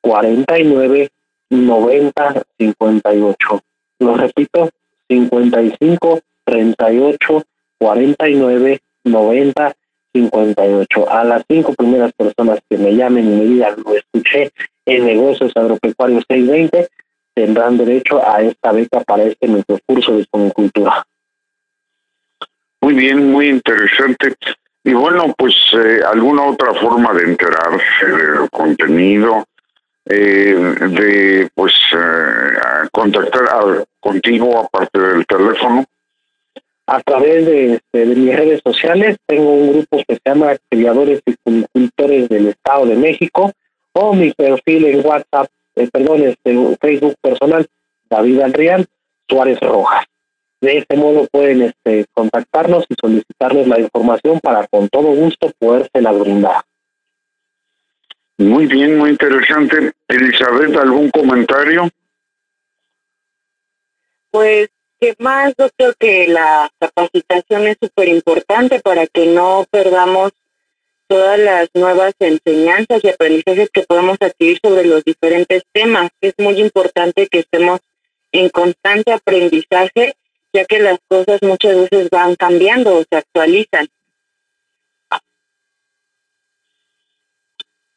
49 0.00 1.10
90 1.50 2.42
58. 2.58 3.62
Lo 4.00 4.16
repito, 4.16 4.70
55 5.08 6.20
38 6.44 7.44
49 7.78 8.80
90 9.04 9.76
58. 10.12 11.10
A 11.10 11.24
las 11.24 11.44
cinco 11.48 11.72
primeras 11.74 12.12
personas 12.12 12.58
que 12.68 12.78
me 12.78 12.94
llamen 12.96 13.32
y 13.32 13.36
me 13.36 13.44
digan, 13.44 13.76
lo 13.84 13.94
escuché 13.94 14.50
en 14.86 15.06
negocios 15.06 15.52
agropecuarios 15.54 16.24
620, 16.28 16.88
tendrán 17.34 17.78
derecho 17.78 18.26
a 18.26 18.42
esta 18.42 18.72
beca 18.72 19.00
para 19.00 19.24
este 19.24 19.46
microcurso 19.46 20.16
de 20.16 20.26
comicultura. 20.26 21.06
Muy 22.80 22.94
bien, 22.94 23.30
muy 23.30 23.48
interesante. 23.48 24.34
Y 24.84 24.92
bueno, 24.94 25.34
pues 25.36 25.54
eh, 25.74 26.00
alguna 26.06 26.44
otra 26.44 26.72
forma 26.74 27.12
de 27.12 27.24
enterarse 27.24 28.06
del 28.06 28.48
contenido, 28.50 29.44
eh, 30.06 30.54
de 30.90 31.48
pues 31.54 31.74
eh, 31.92 32.88
contactar 32.92 33.48
al 33.50 33.84
contigo 34.00 34.58
aparte 34.58 34.98
del 34.98 35.26
teléfono. 35.26 35.84
A 36.86 37.00
través 37.00 37.44
de, 37.44 37.74
este, 37.74 38.06
de, 38.06 38.14
mis 38.14 38.34
redes 38.34 38.62
sociales 38.64 39.18
tengo 39.26 39.52
un 39.52 39.72
grupo 39.72 39.98
que 40.08 40.14
se 40.14 40.20
llama 40.24 40.56
Criadores 40.70 41.20
y 41.26 41.34
Cultores 41.70 42.28
del 42.30 42.48
Estado 42.48 42.86
de 42.86 42.96
México 42.96 43.52
o 43.92 44.14
mi 44.14 44.32
perfil 44.32 44.86
en 44.86 45.04
WhatsApp, 45.04 45.50
perdón, 45.92 46.22
este 46.22 46.76
Facebook 46.80 47.16
personal, 47.20 47.66
David 48.08 48.40
Adrián 48.40 48.86
Suárez 49.28 49.60
Rojas. 49.60 50.06
De 50.60 50.78
este 50.78 50.96
modo 50.96 51.26
pueden 51.30 51.62
este, 51.62 52.06
contactarnos 52.12 52.84
y 52.88 52.94
solicitarnos 53.00 53.68
la 53.68 53.80
información 53.80 54.40
para 54.40 54.66
con 54.66 54.88
todo 54.88 55.08
gusto 55.08 55.52
la 55.94 56.12
brindar. 56.12 56.64
Muy 58.38 58.66
bien, 58.66 58.96
muy 58.96 59.10
interesante. 59.10 59.92
Elizabeth, 60.06 60.76
¿algún 60.76 61.10
comentario? 61.10 61.88
Pues, 64.30 64.68
¿qué 65.00 65.14
más, 65.18 65.54
doctor? 65.56 65.96
Que 65.98 66.28
la 66.28 66.70
capacitación 66.78 67.66
es 67.66 67.76
súper 67.80 68.08
importante 68.08 68.80
para 68.80 69.06
que 69.06 69.26
no 69.26 69.66
perdamos 69.70 70.32
todas 71.08 71.38
las 71.38 71.68
nuevas 71.74 72.14
enseñanzas 72.20 73.02
y 73.02 73.08
aprendizajes 73.08 73.70
que 73.70 73.82
podemos 73.82 74.18
adquirir 74.20 74.60
sobre 74.62 74.84
los 74.84 75.02
diferentes 75.04 75.64
temas. 75.72 76.10
Es 76.20 76.34
muy 76.38 76.60
importante 76.60 77.26
que 77.26 77.40
estemos 77.40 77.80
en 78.30 78.50
constante 78.50 79.12
aprendizaje, 79.12 80.14
ya 80.58 80.64
que 80.64 80.80
las 80.80 80.98
cosas 81.08 81.40
muchas 81.42 81.76
veces 81.76 82.10
van 82.10 82.34
cambiando 82.34 82.96
o 82.96 83.04
se 83.08 83.16
actualizan. 83.16 83.88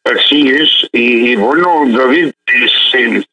Así 0.04 0.50
es. 0.50 0.90
Y, 0.92 1.36
bueno, 1.36 1.84
David, 1.88 2.32
este, 2.46 3.26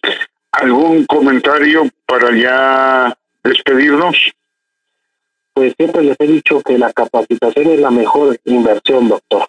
¿algún 0.53 1.05
comentario 1.07 1.89
para 2.07 2.35
ya 2.35 3.19
despedirnos? 3.43 4.17
Pues 5.53 5.75
siempre 5.77 6.03
les 6.03 6.17
he 6.21 6.27
dicho 6.27 6.63
que 6.63 6.79
la 6.79 6.93
capacitación 6.93 7.73
es 7.73 7.81
la 7.81 7.91
mejor 7.91 8.39
inversión, 8.45 9.09
doctor 9.09 9.49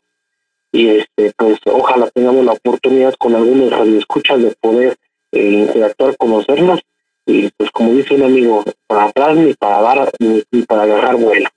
y 0.72 0.88
este 0.90 1.34
pues 1.36 1.60
ojalá 1.66 2.10
tengamos 2.12 2.46
la 2.46 2.52
oportunidad 2.52 3.16
con 3.16 3.36
algunos 3.36 3.72
radioescuchas 3.72 4.42
de 4.42 4.56
poder 4.62 4.98
eh, 5.32 5.66
interactuar, 5.68 6.16
conocernos 6.18 6.82
y 7.30 7.52
pues 7.56 7.70
como 7.72 7.94
dice 7.94 8.16
un 8.16 8.24
amigo, 8.24 8.64
para 8.88 9.06
atrás 9.06 9.36
ni 9.36 9.54
para 9.54 9.82
dar 9.82 10.12
ni, 10.20 10.42
para 10.64 10.84
agarrar 10.84 11.16
vuelo. 11.16 11.48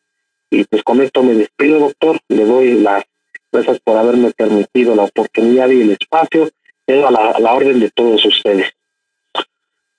Y 0.51 0.65
pues 0.65 0.83
con 0.83 1.01
esto 1.01 1.23
me 1.23 1.33
despido, 1.35 1.79
doctor, 1.79 2.21
le 2.29 2.45
doy 2.45 2.81
las 2.81 3.05
gracias 3.51 3.81
por 3.81 3.97
haberme 3.97 4.31
permitido 4.33 4.95
la 4.95 5.05
oportunidad 5.05 5.71
y 5.71 5.81
el 5.81 5.93
espacio, 5.93 6.51
quedo 6.87 7.09
a 7.09 7.11
la, 7.11 7.53
orden 7.53 7.81
de 7.81 7.91
todos 7.91 8.25
ustedes. 8.25 8.71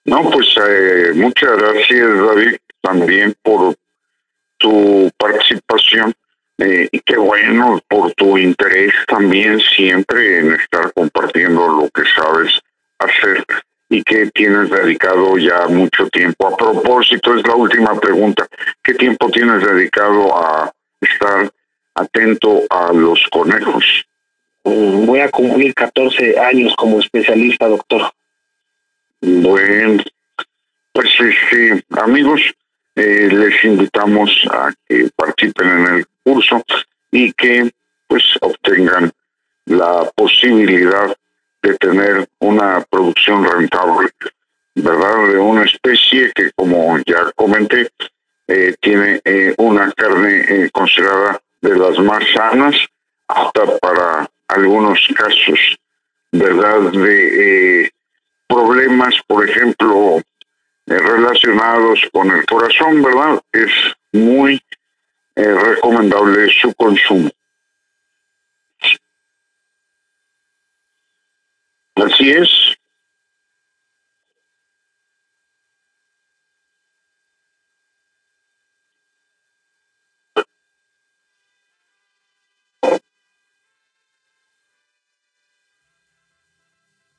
No, 0.05 0.29
pues 0.29 0.47
eh, 0.57 1.11
muchas 1.15 1.57
gracias 1.57 2.17
David 2.17 2.57
también 2.81 3.33
por 3.41 3.75
tu 4.57 5.09
participación 5.17 6.13
eh, 6.59 6.87
y 6.91 6.99
qué 6.99 7.17
bueno 7.17 7.79
por 7.87 8.13
tu 8.13 8.37
interés 8.37 8.93
también 9.07 9.59
siempre 9.59 10.39
en 10.39 10.53
estar 10.53 10.93
compartiendo 10.93 11.67
lo 11.67 11.89
que 11.89 12.03
sabes 12.15 12.59
hacer 12.99 13.43
y 13.93 14.01
que 14.01 14.31
tienes 14.31 14.71
dedicado 14.71 15.37
ya 15.37 15.67
mucho 15.67 16.07
tiempo. 16.09 16.47
A 16.47 16.57
propósito, 16.57 17.35
es 17.35 17.45
la 17.45 17.53
última 17.53 17.93
pregunta. 17.99 18.47
¿Qué 18.81 18.95
tiempo 18.95 19.29
tienes 19.29 19.63
dedicado 19.63 20.35
a 20.35 20.73
estar 20.99 21.51
atento 21.93 22.63
a 22.71 22.91
los 22.91 23.23
conejos? 23.31 23.85
Mm, 24.63 25.05
voy 25.05 25.19
a 25.19 25.29
cumplir 25.29 25.75
14 25.75 26.39
años 26.39 26.75
como 26.75 26.99
especialista, 26.99 27.67
doctor. 27.67 28.11
Bueno, 29.21 30.01
pues 30.91 31.09
sí, 31.51 31.69
amigos, 31.91 32.41
eh, 32.95 33.29
les 33.31 33.63
invitamos 33.63 34.31
a 34.49 34.73
que 34.87 35.07
participen 35.15 35.69
en 35.69 35.87
el 35.97 36.05
curso 36.23 36.63
y 37.11 37.31
que 37.33 37.71
pues 38.07 38.23
obtengan 38.41 39.11
la 39.65 40.09
posibilidad 40.15 41.15
de 41.63 41.75
tener 41.77 42.29
una 42.39 42.81
producción 42.89 43.43
rentable, 43.43 44.09
¿verdad? 44.75 45.27
De 45.29 45.37
una 45.37 45.63
especie 45.63 46.31
que, 46.35 46.51
como 46.51 46.99
ya 46.99 47.31
comenté, 47.35 47.89
eh, 48.47 48.75
tiene 48.79 49.21
eh, 49.25 49.55
una 49.57 49.91
carne 49.93 50.69
considerada 50.71 51.41
de 51.61 51.75
las 51.75 51.97
más 51.99 52.23
sanas, 52.35 52.75
hasta 53.27 53.77
para 53.77 54.29
algunos 54.47 54.99
casos, 55.15 55.79
¿verdad? 56.31 56.91
De 56.91 57.91
problemas, 58.47 59.15
por 59.25 59.49
ejemplo, 59.49 60.21
eh, 60.85 60.97
relacionados 60.97 61.99
con 62.11 62.29
el 62.31 62.45
corazón, 62.45 63.01
¿verdad? 63.01 63.41
Es 63.51 63.71
muy 64.11 64.61
eh, 65.35 65.55
recomendable 65.55 66.49
su 66.61 66.73
consumo. 66.75 67.29
Así 71.95 72.31
es. 72.31 72.49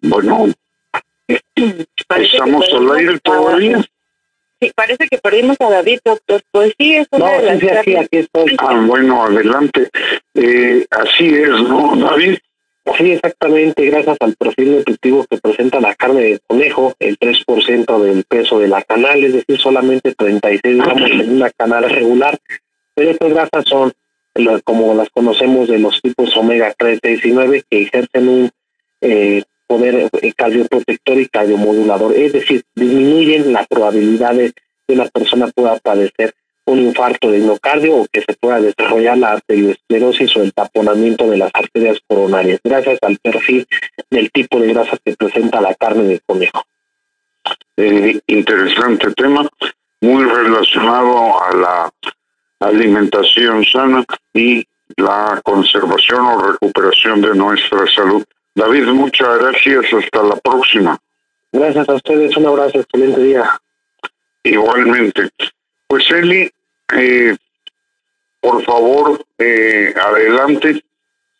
Bueno, 0.03 0.55
¿Estamos 1.27 2.67
al 2.73 2.93
aire 2.97 3.19
todavía? 3.21 3.85
Sí, 4.61 4.73
parece 4.75 5.09
que 5.09 5.19
perdimos 5.19 5.57
a 5.61 5.71
David, 5.71 6.01
doctor. 6.05 6.43
Pues 6.51 6.75
sí, 6.79 6.95
es 6.95 7.07
una 7.11 7.27
no, 7.27 7.61
sí, 7.61 7.69
aquí, 7.69 7.97
aquí 7.97 8.19
estoy. 8.19 8.57
Ah, 8.59 8.83
bueno, 8.87 9.25
adelante. 9.25 9.91
Eh, 10.35 10.87
así 10.91 11.35
es, 11.35 11.49
¿no, 11.49 11.97
David? 11.97 12.39
Sí, 12.99 13.13
exactamente. 13.13 13.87
Gracias 13.87 14.17
al 14.21 14.35
perfil 14.37 14.77
nutritivo 14.77 15.25
que 15.29 15.39
presenta 15.39 15.81
la 15.81 15.95
carne 15.95 16.21
de 16.21 16.41
conejo, 16.47 16.95
el 16.99 17.19
3% 17.19 18.03
del 18.03 18.25
peso 18.25 18.59
de 18.59 18.69
la 18.69 18.83
canal, 18.83 19.25
es 19.25 19.33
decir, 19.33 19.59
solamente 19.59 20.15
36 20.15 20.77
gramos 20.77 21.11
en 21.11 21.37
una 21.37 21.51
canal 21.51 21.89
regular. 21.89 22.39
Pero 22.95 23.11
estas 23.11 23.31
grasas 23.31 23.65
son, 23.67 23.93
como 24.65 24.95
las 24.95 25.09
conocemos, 25.11 25.69
de 25.69 25.79
los 25.79 26.01
tipos 26.03 26.37
omega 26.37 26.75
3, 26.77 27.01
6 27.03 27.25
y 27.25 27.31
9, 27.33 27.65
que 27.69 27.83
ejercen 27.83 28.29
un 28.29 28.51
eh, 29.01 29.43
poder 29.67 30.11
eh, 30.21 30.33
cardioprotector 30.37 31.19
y 31.19 31.29
cardiomodulador, 31.29 32.15
es 32.15 32.33
decir, 32.33 32.63
disminuyen 32.75 33.53
la 33.53 33.65
probabilidad 33.65 34.35
de 34.35 34.53
que 34.87 34.95
una 34.95 35.07
persona 35.07 35.49
pueda 35.49 35.79
padecer 35.79 36.35
un 36.67 36.79
infarto 36.81 37.31
de 37.31 37.39
miocardio 37.39 37.97
o 37.97 38.07
que 38.11 38.23
se 38.23 38.35
pueda 38.35 38.61
desarrollar 38.61 39.19
la 39.19 39.33
arteriosclerosis 39.33 40.37
o 40.37 40.43
el 40.43 40.53
taponamiento 40.53 41.29
de 41.29 41.39
las 41.39 41.51
arterias 41.53 41.99
coronarias, 42.07 42.61
gracias 42.65 42.99
al 43.03 43.19
perfil 43.19 43.67
del 44.11 44.31
tipo 44.31 44.59
de 44.59 44.73
grasa 44.73 44.97
que 45.05 45.15
presenta 45.15 45.61
la 45.61 45.75
carne 45.75 46.05
de 46.05 46.21
conejo. 46.27 46.65
Eh, 47.77 48.21
interesante 48.27 49.13
tema, 49.13 49.49
muy 50.01 50.25
relacionado 50.25 51.43
a 51.43 51.57
la 51.57 51.93
alimentación 52.61 53.65
sana 53.65 54.05
y 54.33 54.67
la 54.97 55.41
conservación 55.45 56.21
o 56.21 56.53
recuperación 56.53 57.21
de 57.21 57.35
nuestra 57.35 57.87
salud. 57.95 58.25
David, 58.55 58.87
muchas 58.89 59.39
gracias. 59.39 59.93
Hasta 59.93 60.23
la 60.23 60.37
próxima. 60.37 60.99
Gracias 61.53 61.89
a 61.89 61.95
ustedes. 61.95 62.37
Un 62.37 62.47
abrazo. 62.47 62.81
Excelente 62.81 63.21
día. 63.23 63.61
Igualmente. 64.45 65.31
Pues 65.95 66.11
Eli, 66.11 66.51
eh, 66.99 67.37
por 68.41 68.65
favor, 68.65 69.25
eh, 69.39 69.95
adelante. 69.95 70.83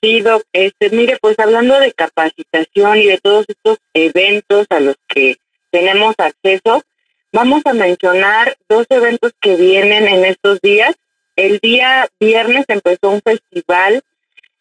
Sí, 0.01 0.21
Doc. 0.21 0.45
Este, 0.53 0.91
mire, 0.91 1.19
pues 1.21 1.37
hablando 1.41 1.77
de 1.81 1.93
capacitación 1.93 2.99
y 2.99 3.07
de 3.07 3.19
todos 3.19 3.47
estos 3.49 3.79
eventos 3.95 4.69
a 4.71 4.79
los 4.79 4.95
que 5.09 5.39
tenemos 5.73 6.15
acceso, 6.19 6.85
vamos 7.33 7.63
a 7.65 7.73
mencionar 7.73 8.57
dos 8.69 8.87
eventos 8.91 9.33
que 9.41 9.57
vienen 9.57 10.07
en 10.07 10.25
estos 10.25 10.61
días. 10.61 10.95
El 11.35 11.59
día 11.59 12.09
viernes 12.21 12.65
empezó 12.69 13.11
un 13.11 13.23
festival 13.23 14.05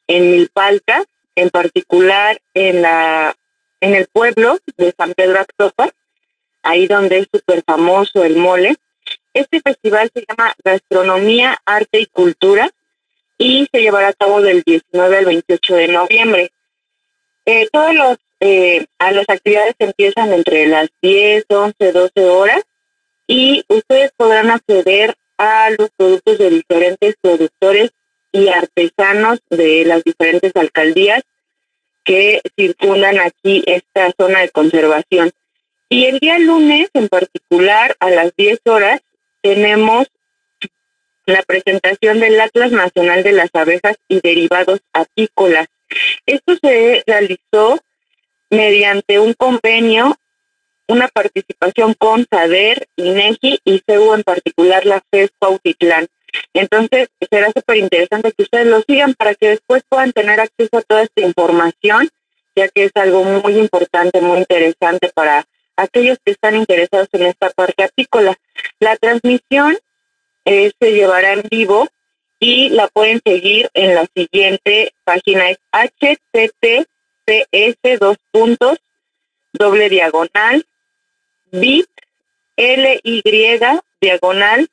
en 0.08 0.32
Milpalta 0.32 1.04
en 1.36 1.52
particular 1.52 2.41
en 2.56 2.82
la 2.82 3.36
en 3.80 3.94
el 3.94 4.08
pueblo 4.08 4.58
de 4.76 4.91
San 4.98 5.14
Pedro 5.14 5.39
Actopa, 5.39 5.91
ahí 6.64 6.88
donde 6.88 7.20
es 7.20 7.28
súper 7.32 7.62
famoso 7.64 8.24
el 8.24 8.38
mole. 8.38 8.76
Este 9.34 9.62
festival 9.62 10.12
se 10.14 10.26
llama 10.28 10.54
Gastronomía, 10.64 11.60
Arte 11.66 12.00
y 12.00 12.06
Cultura 12.06 12.70
y 13.38 13.68
se 13.72 13.82
llevará 13.82 14.10
a 14.10 14.14
cabo 14.14 14.42
del 14.42 14.62
19 14.64 15.18
al 15.18 15.26
28 15.26 15.76
de 15.76 15.88
noviembre. 15.88 16.52
Eh, 17.46 17.68
todos 17.72 17.94
los, 17.96 18.18
eh, 18.40 18.86
a 19.00 19.12
las 19.12 19.28
actividades 19.28 19.76
empiezan 19.80 20.34
entre 20.34 20.68
las 20.68 20.90
10, 21.02 21.46
11, 21.50 21.92
12 21.92 22.26
horas 22.26 22.64
y 23.28 23.66
ustedes 23.68 24.12
podrán 24.16 24.52
acceder 24.52 25.16
a 25.38 25.70
los 25.72 25.90
productos 25.98 26.38
de 26.38 26.50
diferentes 26.50 27.16
productores 27.20 27.92
y 28.32 28.48
artesanos 28.50 29.40
de 29.50 29.86
las 29.86 30.04
diferentes 30.04 30.56
alcaldías 30.56 31.24
que 32.04 32.42
circundan 32.56 33.20
aquí 33.20 33.64
esta 33.66 34.12
zona 34.18 34.42
de 34.42 34.50
conservación. 34.50 35.32
Y 35.90 36.06
el 36.06 36.20
día 36.20 36.40
lunes, 36.40 36.90
en 36.94 37.08
particular, 37.08 37.96
a 38.00 38.10
las 38.10 38.36
10 38.36 38.62
horas, 38.66 39.02
tenemos 39.44 40.08
la 41.28 41.44
presentación 41.44 42.20
del 42.20 42.39
Atlas 42.39 42.72
Nacional 42.72 43.22
de 43.22 43.34
las 43.34 43.50
Abejas 43.54 43.98
y 44.08 44.20
Derivados 44.22 44.80
Apícolas. 44.91 45.68
Esto 46.26 46.58
se 46.60 47.04
realizó 47.06 47.80
mediante 48.50 49.20
un 49.20 49.34
convenio, 49.34 50.18
una 50.88 51.08
participación 51.10 51.94
con 51.94 52.26
SADER, 52.30 52.88
INEGI 52.96 53.60
y 53.64 53.84
CEU 53.86 54.16
en 54.16 54.24
particular 54.24 54.86
la 54.86 55.04
FES 55.12 55.30
Cuautitlán. 55.38 56.08
Entonces, 56.54 57.10
será 57.30 57.52
súper 57.52 57.78
interesante 57.78 58.32
que 58.32 58.44
ustedes 58.44 58.66
lo 58.66 58.82
sigan 58.82 59.14
para 59.14 59.36
que 59.36 59.50
después 59.50 59.84
puedan 59.88 60.14
tener 60.14 60.39
acceso 60.39 60.78
a 60.78 60.82
toda 60.82 61.04
esta 61.04 61.22
información 61.22 62.10
ya 62.56 62.68
que 62.70 62.86
es 62.86 62.91
algo 62.96 63.24
muy 63.24 63.58
importante, 63.58 64.22
muy 64.22 64.39
interesante 64.39 65.10
para 65.14 65.46
aquellos 65.76 66.18
que 66.24 66.32
están 66.32 66.56
interesados 66.56 67.10
en 67.14 67.24
esta 67.24 67.50
parte 67.50 67.84
apícola. 67.84 68.36
La 68.84 68.98
transmisión 68.98 69.78
eh, 70.44 70.74
se 70.78 70.92
llevará 70.92 71.32
en 71.32 71.44
vivo 71.50 71.88
y 72.38 72.68
la 72.68 72.90
pueden 72.90 73.22
seguir 73.26 73.70
en 73.74 73.96
la 73.96 74.06
siguiente 74.14 74.92
página, 75.06 75.52
es 75.52 75.58
https 75.72 76.98
dos 78.02 78.18
puntos 78.32 78.80
doble 79.54 79.88
diagonal 79.88 80.66
bit 81.50 81.88
ly 82.58 83.22
diagonal 84.02 84.70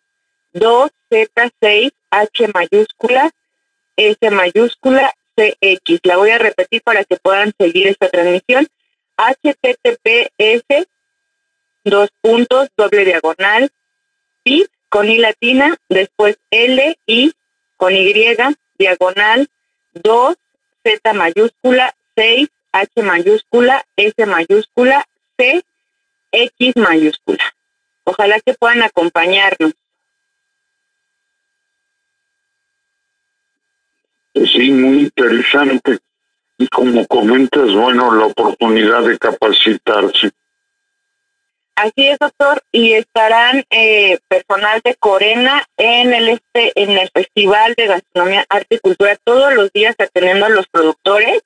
2z6 0.54 1.92
h 2.10 2.48
mayúscula 2.52 3.30
s 3.96 4.30
mayúscula 4.32 5.14
cx. 5.36 6.00
La 6.02 6.16
voy 6.16 6.30
a 6.30 6.38
repetir 6.38 6.82
para 6.82 7.04
que 7.04 7.14
puedan 7.16 7.52
seguir 7.56 7.86
esta 7.86 8.08
transmisión. 8.08 8.66
https 9.16 10.88
dos 11.84 12.10
puntos 12.20 12.70
doble 12.76 13.04
diagonal 13.04 13.70
bit 14.44 14.70
con 14.88 15.08
i 15.08 15.18
latina 15.18 15.76
después 15.88 16.38
l 16.50 16.98
i 17.06 17.32
con 17.76 17.94
y 17.94 18.12
diagonal 18.78 19.48
2 19.94 20.36
z 20.84 21.14
mayúscula 21.14 21.94
6 22.16 22.48
h 22.72 23.02
mayúscula 23.02 23.84
s 23.96 24.26
mayúscula 24.26 25.06
c 25.36 25.64
x 26.32 26.76
mayúscula. 26.76 27.44
Ojalá 28.04 28.40
que 28.40 28.54
puedan 28.54 28.82
acompañarnos. 28.82 29.72
Sí, 34.34 34.70
muy 34.70 35.00
interesante. 35.00 35.98
Y 36.58 36.68
como 36.68 37.06
comentas, 37.06 37.72
bueno, 37.72 38.14
la 38.14 38.26
oportunidad 38.26 39.02
de 39.02 39.18
capacitarse. 39.18 40.30
Así 41.80 42.08
es, 42.08 42.18
doctor, 42.18 42.62
y 42.72 42.92
estarán 42.92 43.64
eh, 43.70 44.18
personal 44.28 44.82
de 44.84 44.96
Corena 44.96 45.66
en 45.78 46.12
el 46.12 46.28
este 46.28 46.72
en 46.74 46.90
el 46.90 47.08
Festival 47.08 47.72
de 47.74 47.86
Gastronomía, 47.86 48.44
Arte 48.50 48.74
y 48.74 48.78
Cultura 48.80 49.16
todos 49.24 49.54
los 49.54 49.72
días 49.72 49.94
atendiendo 49.98 50.44
a 50.44 50.50
los 50.50 50.66
productores 50.66 51.40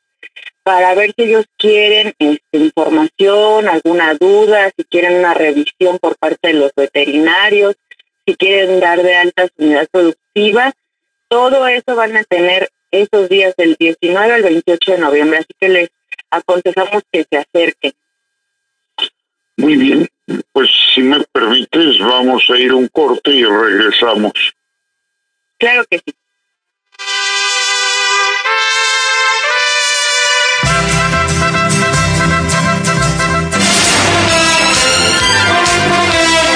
para 0.65 0.93
ver 0.97 1.15
si 1.17 1.23
ellos 1.23 1.45
quieren 1.57 2.15
este, 2.19 2.59
información, 2.59 3.69
alguna 3.69 4.15
duda, 4.15 4.73
si 4.77 4.83
quieren 4.83 5.21
una 5.21 5.35
revisión 5.35 6.01
por 6.01 6.17
parte 6.17 6.49
de 6.49 6.55
los 6.55 6.73
veterinarios, 6.75 7.77
si 8.27 8.35
quieren 8.35 8.81
dar 8.81 9.05
de 9.05 9.15
alta 9.15 9.47
su 9.47 9.65
unidad 9.65 9.87
productiva, 9.93 10.73
todo 11.29 11.69
eso 11.69 11.95
van 11.95 12.17
a 12.17 12.25
tener 12.25 12.71
esos 12.91 13.29
días 13.29 13.55
del 13.55 13.77
19 13.79 14.35
al 14.35 14.43
28 14.43 14.93
de 14.95 14.99
noviembre, 14.99 15.39
así 15.39 15.55
que 15.61 15.69
les 15.69 15.91
aconsejamos 16.29 17.05
que 17.13 17.25
se 17.31 17.37
acerquen. 17.37 17.93
Muy 19.57 19.77
bien, 19.77 20.09
pues 20.53 20.69
si 20.95 21.01
me 21.01 21.21
permites, 21.33 21.99
vamos 22.01 22.45
a 22.51 22.59
ir 22.59 22.73
un 22.73 22.89
corte 22.89 23.31
y 23.31 23.45
regresamos. 23.45 24.33
Claro 25.59 25.85
que 25.89 25.99
sí. 25.99 26.15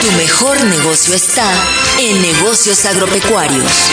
Tu 0.01 0.12
mejor 0.12 0.64
negocio 0.64 1.14
está 1.14 1.49
en 1.99 2.22
negocios 2.22 2.84
agropecuarios. 2.86 3.90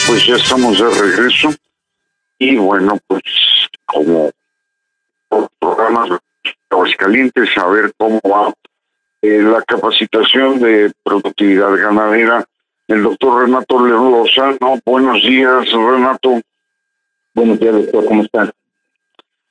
pues 0.09 0.25
ya 0.25 0.37
estamos 0.37 0.79
de 0.79 0.89
regreso. 0.89 1.49
Y 2.39 2.55
bueno, 2.55 2.97
pues 3.05 3.21
como 3.85 4.31
por 5.27 5.47
programas 5.59 6.09
de 6.09 6.95
calientes, 6.97 7.49
a 7.55 7.67
ver 7.67 7.93
cómo 7.95 8.19
va 8.21 8.51
eh, 9.21 9.43
la 9.43 9.61
capacitación 9.61 10.59
de 10.59 10.91
productividad 11.03 11.75
ganadera. 11.75 12.43
El 12.87 13.03
doctor 13.03 13.43
Renato 13.45 13.79
Lozano, 13.79 14.79
buenos 14.83 15.21
días, 15.21 15.71
Renato. 15.71 16.41
Buenos 17.35 17.59
días, 17.59 17.73
doctor, 17.75 18.05
¿cómo 18.05 18.23
están? 18.23 18.51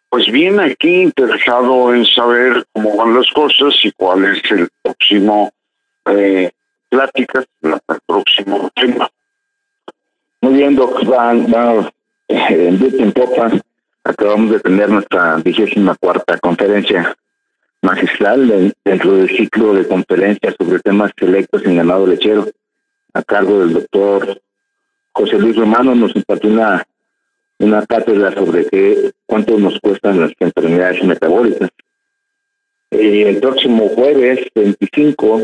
Pues 0.09 0.27
bien, 0.27 0.59
aquí 0.59 1.03
interesado 1.03 1.95
en 1.95 2.05
saber 2.05 2.67
cómo 2.73 2.97
van 2.97 3.15
las 3.15 3.31
cosas 3.31 3.75
y 3.85 3.93
cuál 3.93 4.25
es 4.25 4.51
el 4.51 4.69
próximo 4.83 5.53
eh, 6.07 6.51
plática, 6.91 7.45
el 7.63 7.81
próximo 8.07 8.69
tema. 8.75 9.09
Muy 10.49 10.61
bien, 10.61 10.77
Doc, 10.77 11.05
van, 11.05 11.45
va, 11.53 11.93
eh, 12.27 12.69
en 12.69 13.03
en 13.03 13.13
popa. 13.13 13.51
Acabamos 14.03 14.51
de 14.51 14.61
tener 14.61 14.89
nuestra 14.89 15.37
vigésima 15.37 15.95
cuarta 15.97 16.39
conferencia 16.39 17.15
magistral 17.83 18.49
de- 18.49 18.73
dentro 18.83 19.17
del 19.17 19.29
ciclo 19.29 19.75
de 19.75 19.87
conferencias 19.87 20.55
sobre 20.59 20.81
temas 20.81 21.13
selectos 21.19 21.67
en 21.67 21.77
ganado 21.77 22.07
lechero, 22.07 22.49
a 23.13 23.23
cargo 23.23 23.61
del 23.61 23.75
doctor 23.75 24.41
José 25.13 25.39
Luis 25.39 25.55
Romano. 25.55 25.95
Nos 25.95 26.17
impartió 26.17 26.49
una, 26.49 26.83
una 27.59 27.85
cátedra 27.85 28.33
sobre 28.33 28.65
qué, 28.65 29.13
cuánto 29.27 29.59
nos 29.59 29.79
cuestan 29.81 30.19
las 30.19 30.33
enfermedades 30.41 31.05
metabólicas. 31.05 31.69
Y 32.91 33.21
el 33.21 33.37
próximo 33.39 33.87
jueves 33.91 34.47
25, 34.55 35.43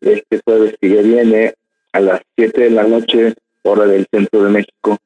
este 0.00 0.40
jueves 0.44 0.74
que 0.80 0.88
viene, 0.88 1.54
a 1.92 2.00
las 2.00 2.22
7 2.34 2.60
de 2.62 2.70
la 2.70 2.82
noche, 2.82 3.34
hora 3.64 3.86
del 3.86 4.06
centro 4.10 4.44
de 4.44 4.50
México, 4.50 4.98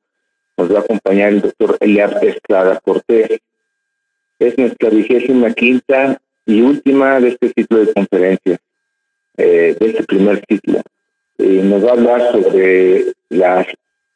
nos 0.57 0.73
va 0.73 0.79
a 0.79 0.83
acompañar 0.83 1.31
el 1.31 1.41
doctor 1.41 1.77
Eliab 1.81 2.23
Estrada 2.23 2.81
Cortés. 2.81 3.41
Es 4.39 4.59
nuestra 4.59 4.91
vigésima 4.91 5.53
quinta 5.53 6.21
y 6.47 6.61
última 6.61 7.21
de 7.21 7.29
este 7.29 7.53
ciclo 7.57 7.79
de 7.79 7.93
conferencias, 7.93 8.61
eh, 9.37 9.77
de 9.79 9.87
este 9.87 10.05
primer 10.05 10.45
ciclo. 10.49 10.81
Y 11.39 11.59
nos 11.59 11.85
va 11.85 11.91
a 11.91 11.93
hablar 11.93 12.33
sobre 12.33 13.13
las 13.29 13.67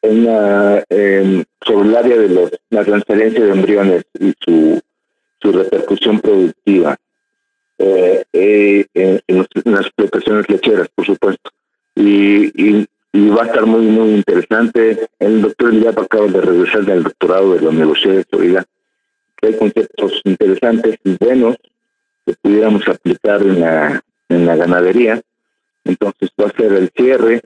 una, 0.03 0.83
eh, 0.89 1.43
sobre 1.65 1.89
el 1.89 1.95
área 1.95 2.17
de 2.17 2.29
los, 2.29 2.51
la 2.69 2.83
transferencia 2.83 3.43
de 3.43 3.51
embriones 3.51 4.03
y 4.19 4.33
su, 4.39 4.81
su 5.41 5.51
repercusión 5.51 6.19
productiva 6.19 6.97
eh, 7.77 8.23
eh, 8.33 8.85
en, 8.93 9.21
en 9.27 9.71
las 9.71 9.85
explotaciones 9.85 10.49
lecheras, 10.49 10.89
por 10.93 11.05
supuesto. 11.05 11.51
Y, 11.95 12.51
y, 12.61 12.87
y 13.13 13.29
va 13.29 13.43
a 13.43 13.45
estar 13.45 13.65
muy, 13.65 13.85
muy 13.85 14.15
interesante. 14.15 15.07
El 15.19 15.41
doctor 15.41 15.69
Eliab 15.69 15.99
acaba 15.99 16.27
de 16.27 16.41
regresar 16.41 16.83
del 16.83 17.03
doctorado 17.03 17.53
de 17.53 17.61
la 17.61 17.69
Universidad 17.69 18.15
de 18.15 18.25
Florida, 18.25 18.65
hay 19.43 19.57
conceptos 19.57 20.21
interesantes 20.23 20.97
y 21.03 21.17
buenos 21.17 21.57
que 22.25 22.33
pudiéramos 22.41 22.87
aplicar 22.87 23.41
en 23.41 23.59
la, 23.59 24.03
en 24.29 24.45
la 24.45 24.55
ganadería. 24.55 25.21
Entonces 25.83 26.29
va 26.41 26.47
a 26.47 26.57
ser 26.57 26.71
el 26.73 26.89
cierre. 26.95 27.41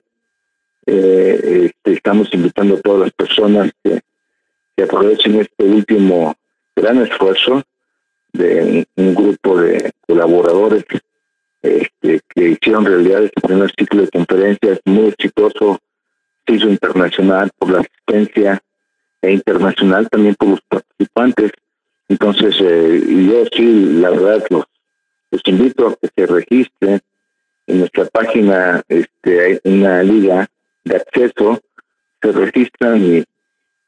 Eh, 0.86 1.66
este, 1.66 1.92
estamos 1.92 2.32
invitando 2.32 2.76
a 2.76 2.80
todas 2.80 3.00
las 3.00 3.10
personas 3.10 3.72
que, 3.82 4.00
que 4.76 4.82
aprovechen 4.84 5.40
este 5.40 5.64
último 5.64 6.34
gran 6.76 7.02
esfuerzo 7.02 7.64
de 8.32 8.86
un, 8.96 9.04
un 9.04 9.14
grupo 9.14 9.60
de 9.60 9.92
colaboradores 10.06 10.84
este, 11.62 12.20
que 12.28 12.50
hicieron 12.50 12.84
realidad 12.84 13.24
este 13.24 13.40
primer 13.40 13.70
ciclo 13.76 14.02
de 14.02 14.08
conferencias 14.08 14.80
muy 14.84 15.08
exitoso, 15.08 15.80
se 16.46 16.54
hizo 16.54 16.68
internacional 16.68 17.50
por 17.58 17.70
la 17.70 17.80
asistencia 17.80 18.62
e 19.20 19.32
internacional 19.32 20.08
también 20.08 20.34
por 20.36 20.48
los 20.48 20.60
participantes. 20.62 21.52
Entonces, 22.08 22.56
eh, 22.60 23.02
yo 23.06 23.44
sí, 23.52 24.00
la 24.00 24.10
verdad, 24.10 24.44
los, 24.50 24.64
los 25.30 25.42
invito 25.46 25.88
a 25.88 25.96
que 25.96 26.08
se 26.16 26.26
registren. 26.26 27.00
En 27.66 27.80
nuestra 27.80 28.06
página 28.06 28.82
este, 28.88 29.40
hay 29.40 29.60
una 29.64 30.02
liga 30.02 30.48
de 30.84 30.96
acceso, 30.96 31.60
se 32.22 32.32
registran 32.32 33.04
y, 33.04 33.24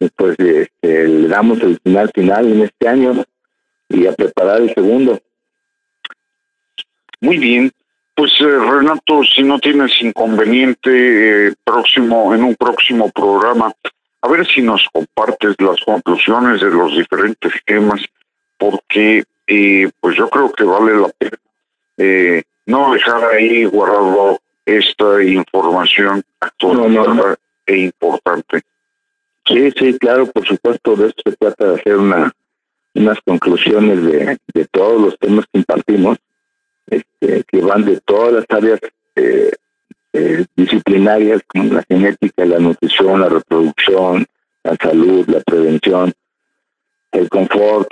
y 0.00 0.08
pues 0.16 0.38
este, 0.38 1.08
le 1.08 1.28
damos 1.28 1.62
el 1.62 1.78
final 1.80 2.10
final 2.14 2.52
en 2.52 2.62
este 2.62 2.88
año 2.88 3.24
y 3.88 4.06
a 4.06 4.12
preparar 4.12 4.60
el 4.60 4.74
segundo. 4.74 5.20
Muy 7.20 7.38
bien, 7.38 7.70
pues 8.14 8.32
eh, 8.40 8.44
Renato, 8.44 9.22
si 9.24 9.42
no 9.42 9.58
tienes 9.58 9.92
inconveniente, 10.00 11.48
eh, 11.48 11.54
próximo 11.64 12.34
en 12.34 12.44
un 12.44 12.54
próximo 12.54 13.10
programa, 13.10 13.72
a 14.22 14.28
ver 14.28 14.46
si 14.46 14.62
nos 14.62 14.86
compartes 14.92 15.54
las 15.58 15.80
conclusiones 15.80 16.60
de 16.60 16.70
los 16.70 16.96
diferentes 16.96 17.52
temas, 17.64 18.02
porque 18.58 19.24
eh, 19.46 19.90
pues 20.00 20.16
yo 20.16 20.28
creo 20.28 20.52
que 20.52 20.64
vale 20.64 20.96
la 20.96 21.08
pena 21.08 21.36
no 22.66 22.92
dejar 22.92 23.24
ahí 23.24 23.64
guardado 23.64 24.40
esta 24.64 25.22
información 25.22 26.22
actual 26.40 27.36
e 27.66 27.76
importante. 27.78 28.62
Sí, 29.44 29.70
sí, 29.72 29.98
claro, 29.98 30.26
por 30.26 30.46
supuesto, 30.46 30.96
de 30.96 31.08
esto 31.08 31.30
se 31.30 31.36
trata 31.36 31.64
de 31.66 31.74
hacer 31.80 31.96
una, 31.96 32.32
unas 32.94 33.18
conclusiones 33.26 34.02
de, 34.04 34.38
de 34.54 34.64
todos 34.66 35.00
los 35.00 35.18
temas 35.18 35.44
que 35.52 35.58
impartimos 35.58 36.18
este, 36.90 37.44
que 37.44 37.60
van 37.60 37.84
de 37.84 38.00
todas 38.00 38.32
las 38.32 38.44
áreas 38.48 38.80
eh, 39.16 39.50
eh, 40.12 40.44
disciplinarias 40.56 41.40
como 41.46 41.74
la 41.74 41.84
genética, 41.88 42.44
la 42.44 42.58
nutrición, 42.58 43.20
la 43.20 43.28
reproducción, 43.28 44.26
la 44.64 44.76
salud, 44.76 45.26
la 45.28 45.40
prevención, 45.40 46.12
el 47.12 47.28
confort, 47.28 47.88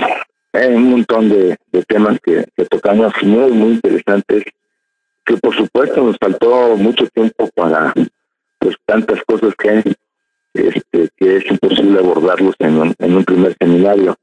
hay 0.52 0.74
un 0.74 0.90
montón 0.90 1.28
de, 1.28 1.58
temas 1.86 2.18
que, 2.20 2.46
tocamos 2.68 3.12
muy, 3.22 3.52
muy 3.52 3.70
interesantes, 3.72 4.44
que 5.24 5.36
por 5.36 5.54
supuesto 5.54 6.02
nos 6.02 6.16
faltó 6.18 6.76
mucho 6.76 7.06
tiempo 7.08 7.48
para 7.54 7.92
pues 8.58 8.76
tantas 8.84 9.22
cosas 9.24 9.54
que, 9.56 9.94
este, 10.54 11.08
que 11.16 11.36
es 11.36 11.50
imposible 11.50 11.98
abordarlos 11.98 12.54
en 12.58 12.76
un, 12.78 12.94
en 12.98 13.16
un 13.16 13.24
primer 13.24 13.56
seminario. 13.60 14.16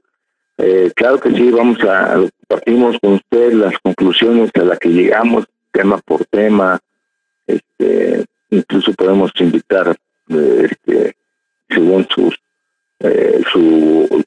Eh, 0.57 0.91
claro 0.95 1.19
que 1.19 1.31
sí, 1.31 1.51
vamos 1.51 1.79
a, 1.83 2.21
partimos 2.47 2.97
con 3.01 3.13
usted 3.13 3.53
las 3.53 3.77
conclusiones 3.79 4.51
a 4.55 4.63
las 4.63 4.79
que 4.79 4.89
llegamos, 4.89 5.45
tema 5.71 5.97
por 5.97 6.25
tema, 6.25 6.79
este, 7.45 8.25
incluso 8.49 8.93
podemos 8.93 9.31
invitar, 9.39 9.95
eh, 10.29 10.67
este, 10.69 11.15
según 11.69 12.07
sus, 12.09 12.39
eh, 12.99 13.41
su, 13.51 14.23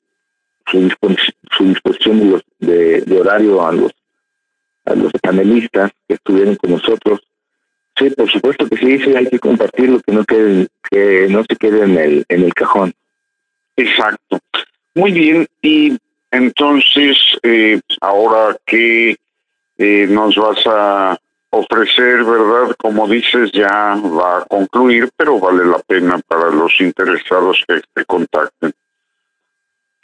su, 0.70 1.64
disposición 1.64 2.42
de, 2.58 3.00
de, 3.00 3.20
horario 3.20 3.66
a 3.66 3.72
los, 3.72 3.92
a 4.84 4.94
los 4.94 5.10
panelistas 5.22 5.90
que 6.06 6.14
estuvieron 6.14 6.56
con 6.56 6.72
nosotros. 6.72 7.20
Sí, 7.96 8.10
por 8.10 8.30
supuesto 8.30 8.68
que 8.68 8.76
sí, 8.76 8.98
sí, 8.98 9.16
hay 9.16 9.26
que 9.26 9.38
compartirlo, 9.38 10.00
que 10.00 10.12
no 10.12 10.24
quede, 10.24 10.68
que 10.90 11.26
no 11.30 11.42
se 11.48 11.56
quede 11.56 11.84
en 11.84 11.96
el, 11.96 12.24
en 12.28 12.44
el 12.44 12.52
cajón. 12.52 12.92
Exacto. 13.76 14.38
Muy 14.94 15.12
bien, 15.12 15.46
y 15.62 15.96
entonces, 16.30 17.16
eh, 17.42 17.80
ahora 18.00 18.56
que 18.66 19.16
eh, 19.78 20.06
nos 20.08 20.36
vas 20.36 20.64
a 20.66 21.18
ofrecer, 21.50 22.24
¿verdad? 22.24 22.74
Como 22.78 23.08
dices, 23.08 23.50
ya 23.52 23.96
va 23.96 24.38
a 24.38 24.44
concluir, 24.44 25.08
pero 25.16 25.38
vale 25.38 25.64
la 25.64 25.78
pena 25.78 26.18
para 26.26 26.50
los 26.50 26.72
interesados 26.80 27.64
que 27.66 27.80
te 27.94 28.04
contacten. 28.04 28.72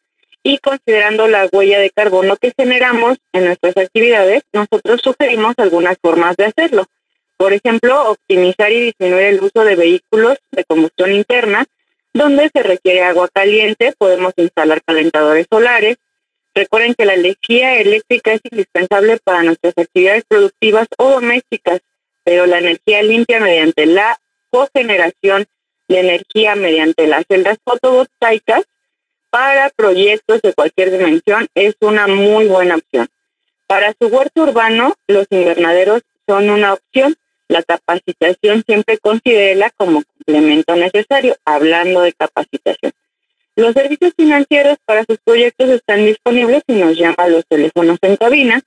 Y 0.44 0.58
considerando 0.58 1.26
la 1.26 1.48
huella 1.50 1.80
de 1.80 1.90
carbono 1.90 2.36
que 2.36 2.52
generamos 2.56 3.18
en 3.32 3.46
nuestras 3.46 3.76
actividades, 3.76 4.44
nosotros 4.52 5.00
sugerimos 5.02 5.54
algunas 5.56 5.98
formas 6.00 6.36
de 6.36 6.44
hacerlo. 6.44 6.86
Por 7.36 7.52
ejemplo, 7.52 8.10
optimizar 8.10 8.70
y 8.70 8.80
disminuir 8.80 9.24
el 9.24 9.42
uso 9.42 9.64
de 9.64 9.74
vehículos 9.74 10.38
de 10.52 10.64
combustión 10.64 11.10
interna, 11.10 11.64
donde 12.14 12.48
se 12.54 12.62
requiere 12.62 13.02
agua 13.02 13.28
caliente, 13.28 13.92
podemos 13.98 14.34
instalar 14.36 14.82
calentadores 14.84 15.48
solares, 15.50 15.96
Recuerden 16.54 16.94
que 16.94 17.06
la 17.06 17.14
energía 17.14 17.78
eléctrica 17.78 18.32
es 18.32 18.40
indispensable 18.50 19.18
para 19.24 19.42
nuestras 19.42 19.76
actividades 19.76 20.24
productivas 20.28 20.86
o 20.98 21.12
domésticas, 21.12 21.80
pero 22.24 22.46
la 22.46 22.58
energía 22.58 23.02
limpia 23.02 23.40
mediante 23.40 23.86
la 23.86 24.20
cogeneración 24.50 25.46
de 25.88 26.00
energía 26.00 26.54
mediante 26.54 27.06
las 27.06 27.24
celdas 27.26 27.58
fotovoltaicas 27.64 28.64
para 29.30 29.70
proyectos 29.70 30.42
de 30.42 30.52
cualquier 30.52 30.90
dimensión 30.90 31.48
es 31.54 31.74
una 31.80 32.06
muy 32.06 32.46
buena 32.46 32.76
opción. 32.76 33.08
Para 33.66 33.94
su 33.98 34.08
huerto 34.08 34.42
urbano, 34.42 34.94
los 35.06 35.26
invernaderos 35.30 36.02
son 36.26 36.50
una 36.50 36.74
opción. 36.74 37.16
La 37.48 37.62
capacitación 37.62 38.62
siempre 38.66 38.98
considera 38.98 39.70
como 39.70 40.02
complemento 40.04 40.76
necesario, 40.76 41.36
hablando 41.46 42.02
de 42.02 42.12
capacitación. 42.12 42.92
Los 43.54 43.74
servicios 43.74 44.14
financieros 44.16 44.78
para 44.86 45.04
sus 45.04 45.18
proyectos 45.18 45.68
están 45.68 46.06
disponibles 46.06 46.62
y 46.66 46.72
nos 46.72 46.96
llama 46.96 47.16
a 47.18 47.28
los 47.28 47.44
teléfonos 47.46 47.98
en 48.00 48.16
cabina. 48.16 48.62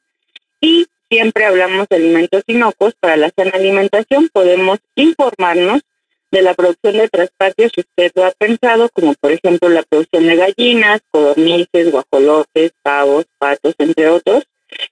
Y 0.62 0.86
siempre 1.10 1.46
hablamos 1.46 1.88
de 1.90 1.96
alimentos 1.96 2.44
inocuos 2.46 2.94
para 3.00 3.18
la 3.18 3.32
sana 3.36 3.52
alimentación. 3.56 4.30
Podemos 4.32 4.80
informarnos 4.96 5.82
de 6.30 6.42
la 6.44 6.54
producción 6.54 6.98
de 6.98 7.10
traspatios 7.10 7.72
si 7.74 7.82
usted 7.82 8.12
lo 8.14 8.26
ha 8.26 8.32
pensado, 8.32 8.90
como 8.90 9.16
por 9.16 9.32
ejemplo 9.32 9.70
la 9.70 9.82
producción 9.84 10.28
de 10.28 10.36
gallinas, 10.36 11.02
codornices, 11.10 11.92
guajolotes, 11.92 12.74
pavos, 12.84 13.26
patos, 13.40 13.74
entre 13.80 14.10
otros. 14.10 14.44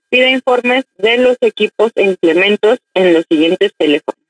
Pide 0.09 0.31
informes 0.31 0.85
de 0.97 1.17
los 1.17 1.37
equipos 1.41 1.91
e 1.95 2.03
implementos 2.03 2.79
en 2.95 3.13
los 3.13 3.25
siguientes 3.29 3.73
teléfonos. 3.77 4.21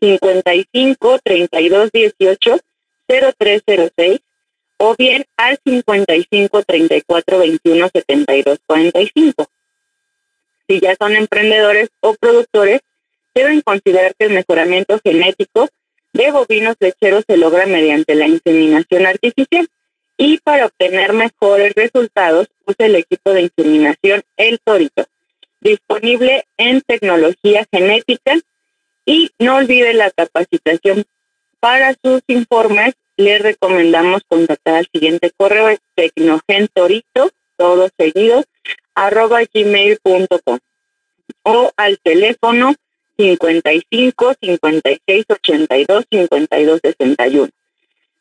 55 0.00 1.18
32 1.22 1.92
18 1.92 2.60
0306 3.06 4.20
o 4.82 4.94
bien 4.96 5.26
al 5.36 5.60
55 5.62 6.62
34 6.62 7.38
21 7.38 7.88
72 7.92 8.58
45. 8.66 9.46
Si 10.66 10.80
ya 10.80 10.96
son 10.98 11.16
emprendedores 11.16 11.90
o 12.00 12.14
productores, 12.14 12.80
deben 13.34 13.60
considerar 13.60 14.14
que 14.18 14.24
el 14.24 14.32
mejoramiento 14.32 14.98
genético 15.04 15.68
de 16.14 16.30
bovinos 16.30 16.76
lecheros 16.80 17.24
se 17.28 17.36
logra 17.36 17.66
mediante 17.66 18.14
la 18.14 18.26
inseminación 18.26 19.04
artificial 19.04 19.68
y 20.16 20.38
para 20.38 20.66
obtener 20.66 21.12
mejores 21.12 21.74
resultados 21.74 22.48
use 22.64 22.86
el 22.86 22.96
equipo 22.96 23.34
de 23.34 23.42
inseminación 23.42 24.22
El 24.38 24.60
Torito, 24.60 25.04
disponible 25.60 26.46
en 26.56 26.80
tecnología 26.80 27.66
genética 27.70 28.38
y 29.04 29.30
no 29.38 29.56
olvide 29.56 29.92
la 29.92 30.10
capacitación 30.10 31.04
para 31.60 31.94
sus 32.02 32.22
informes 32.28 32.94
le 33.20 33.38
recomendamos 33.38 34.22
contactar 34.26 34.76
al 34.76 34.88
siguiente 34.90 35.30
correo, 35.36 35.76
tecnogentorito, 35.94 37.30
todo 37.56 37.90
seguido, 37.98 38.44
arroba 38.94 39.40
gmail.com 39.52 40.58
o 41.42 41.70
al 41.76 41.98
teléfono 41.98 42.74
55 43.18 44.34
56 44.40 45.24
82 45.28 46.04
52 46.10 46.80
61. 46.82 47.48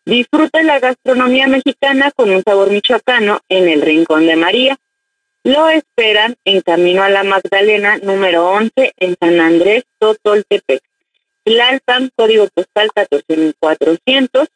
Disfruta 0.04 0.64
la 0.64 0.80
gastronomía 0.80 1.48
mexicana 1.48 2.12
con 2.12 2.30
un 2.32 2.44
sabor 2.44 2.70
michoacano 2.70 3.40
en 3.48 3.70
el 3.70 3.82
Rincón 3.82 4.28
de 4.28 4.36
María. 4.36 4.78
Lo 5.46 5.70
esperan 5.70 6.36
en 6.44 6.60
Camino 6.60 7.04
a 7.04 7.10
la 7.10 7.24
Magdalena 7.24 7.98
número 8.00 8.50
11 8.50 8.94
en 8.98 9.16
San 9.18 9.40
Andrés, 9.40 9.86
Totoltepec. 9.98 10.82
Tlalpan, 11.46 12.12
código 12.16 12.50
postal 12.54 12.90
14400 12.94 14.50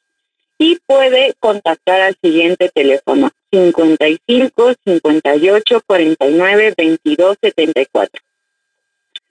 y 0.58 0.80
puede 0.86 1.34
contactar 1.39 2.01
al 2.01 2.16
siguiente 2.22 2.70
teléfono 2.70 3.32
55 3.51 4.74
58 4.86 5.82
49 5.86 6.74
22 6.78 7.38
74. 7.41 8.22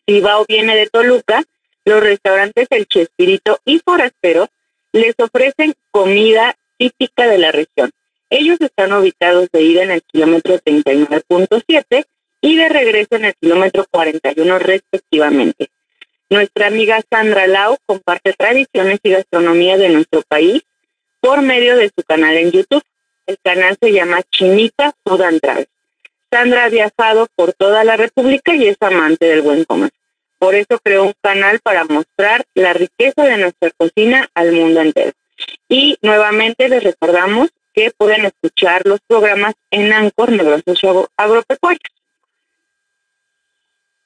Si 0.07 0.21
va 0.21 0.41
o 0.41 0.45
viene 0.47 0.77
de 0.77 0.89
Toluca, 0.89 1.43
los 1.85 2.03
restaurantes 2.03 2.67
El 2.71 2.87
Chespirito 2.87 3.59
y 3.65 3.79
Forastero 3.79 4.49
les 4.93 5.15
ofrecen 5.19 5.75
comida 5.91 6.57
típica 6.77 7.27
de 7.27 7.39
la 7.39 7.53
región. 7.53 7.91
Ellos 8.31 8.61
están 8.61 8.93
ubicados 8.93 9.49
de 9.53 9.63
ida 9.63 9.83
en 9.83 9.91
el 9.91 10.03
kilómetro 10.03 10.59
39.7 10.59 12.05
y 12.41 12.57
de 12.57 12.69
regreso 12.69 13.17
en 13.17 13.27
el 13.27 13.35
kilómetro 13.35 13.87
41 13.91 14.59
respectivamente. 14.59 15.71
Nuestra 16.31 16.69
amiga 16.69 17.01
Sandra 17.11 17.47
Lau 17.47 17.77
comparte 17.87 18.33
tradiciones 18.33 19.01
y 19.03 19.11
gastronomía 19.11 19.77
de 19.77 19.91
nuestro 19.91 20.23
país 20.23 20.63
por 21.23 21.41
medio 21.41 21.77
de 21.77 21.91
su 21.95 22.03
canal 22.03 22.37
en 22.37 22.51
YouTube. 22.51 22.83
El 23.27 23.39
canal 23.43 23.79
se 23.81 23.93
llama 23.93 24.23
Chinita 24.25 24.93
Travel. 25.05 25.69
Sandra 26.31 26.65
ha 26.65 26.69
viajado 26.69 27.29
por 27.37 27.53
toda 27.53 27.85
la 27.85 27.97
República 27.97 28.55
y 28.57 28.67
es 28.67 28.77
amante 28.81 29.27
del 29.27 29.43
buen 29.43 29.65
comer. 29.65 29.91
Por 30.39 30.57
eso 30.57 30.81
creó 30.83 31.05
un 31.05 31.15
canal 31.23 31.61
para 31.61 31.85
mostrar 31.85 32.45
la 32.55 32.73
riqueza 32.73 33.23
de 33.23 33.39
nuestra 33.39 33.71
cocina 33.71 34.29
al 34.35 34.51
mundo 34.51 34.81
entero. 34.81 35.13
Y 35.69 35.97
nuevamente 36.03 36.69
les 36.69 36.83
recordamos 36.83 37.51
que 37.73 37.93
pueden 37.97 38.27
escuchar 38.27 38.83
los 38.85 38.99
programas 39.07 39.55
en 39.71 39.93
Ancor 39.93 40.33
Negocios 40.33 41.09
Agropecuarios. 41.17 41.93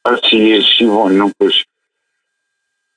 Así 0.05 0.53
es, 0.53 0.67
y 0.79 0.85
bueno, 0.85 1.33
pues 1.39 1.65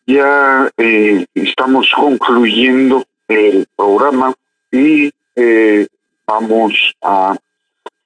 ya 0.05 0.69
eh, 0.77 1.25
estamos 1.33 1.89
concluyendo 1.95 3.05
el 3.29 3.67
programa 3.75 4.33
y 4.71 5.11
eh, 5.35 5.87
vamos 6.27 6.73
a 7.01 7.37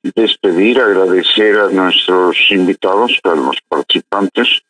despedir, 0.04 0.80
agradecer 0.80 1.58
a 1.58 1.70
nuestros 1.70 2.38
invitados, 2.52 3.20
a 3.24 3.30
los 3.30 3.58
participantes 3.68 4.62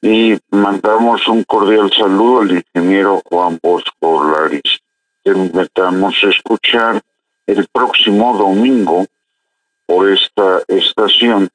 y 0.00 0.38
mandamos 0.50 1.26
un 1.26 1.42
cordial 1.42 1.90
saludo 1.92 2.40
al 2.42 2.52
ingeniero 2.52 3.20
Juan 3.28 3.58
Bosco 3.60 4.24
Laris. 4.30 4.78
Te 5.24 5.32
invitamos 5.32 6.14
a 6.22 6.28
escuchar 6.28 7.02
el 7.46 7.66
próximo 7.66 8.36
domingo 8.38 9.06
por 9.86 10.08
esta 10.08 10.62
estación 10.68 11.48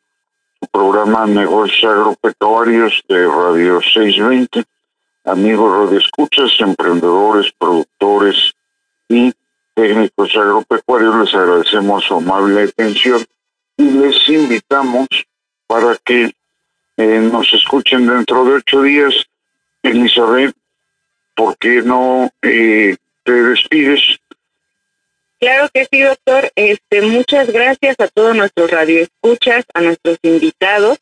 su 0.60 0.68
programa 0.68 1.26
Negocios 1.26 1.84
Agropecuarios 1.84 3.02
de 3.08 3.26
Radio 3.28 3.82
620. 3.82 4.64
Amigos 5.26 5.86
radioescuchas, 5.86 6.52
emprendedores, 6.60 7.52
productores 7.58 8.54
y 9.08 9.34
técnicos 9.74 10.36
agropecuarios, 10.36 11.16
les 11.16 11.34
agradecemos 11.34 12.04
su 12.04 12.16
amable 12.16 12.64
atención 12.64 13.26
y 13.78 13.84
les 13.84 14.30
invitamos 14.30 15.08
para 15.66 15.96
que 16.04 16.36
eh, 16.98 17.30
nos 17.32 17.52
escuchen 17.54 18.06
dentro 18.06 18.46
de 18.46 18.54
ocho 18.56 18.82
días. 18.82 19.14
Elizabeth, 19.82 20.56
¿por 21.36 21.58
qué 21.58 21.82
no 21.82 22.30
eh, 22.42 22.96
te 23.24 23.32
despides? 23.32 24.20
Claro 25.40 25.68
que 25.74 25.86
sí, 25.92 26.02
doctor. 26.02 26.52
Este, 26.56 27.02
muchas 27.02 27.52
gracias 27.52 28.00
a 28.00 28.08
todos 28.08 28.36
nuestros 28.36 28.72
radioescuchas, 28.72 29.66
a 29.74 29.82
nuestros 29.82 30.18
invitados. 30.22 31.00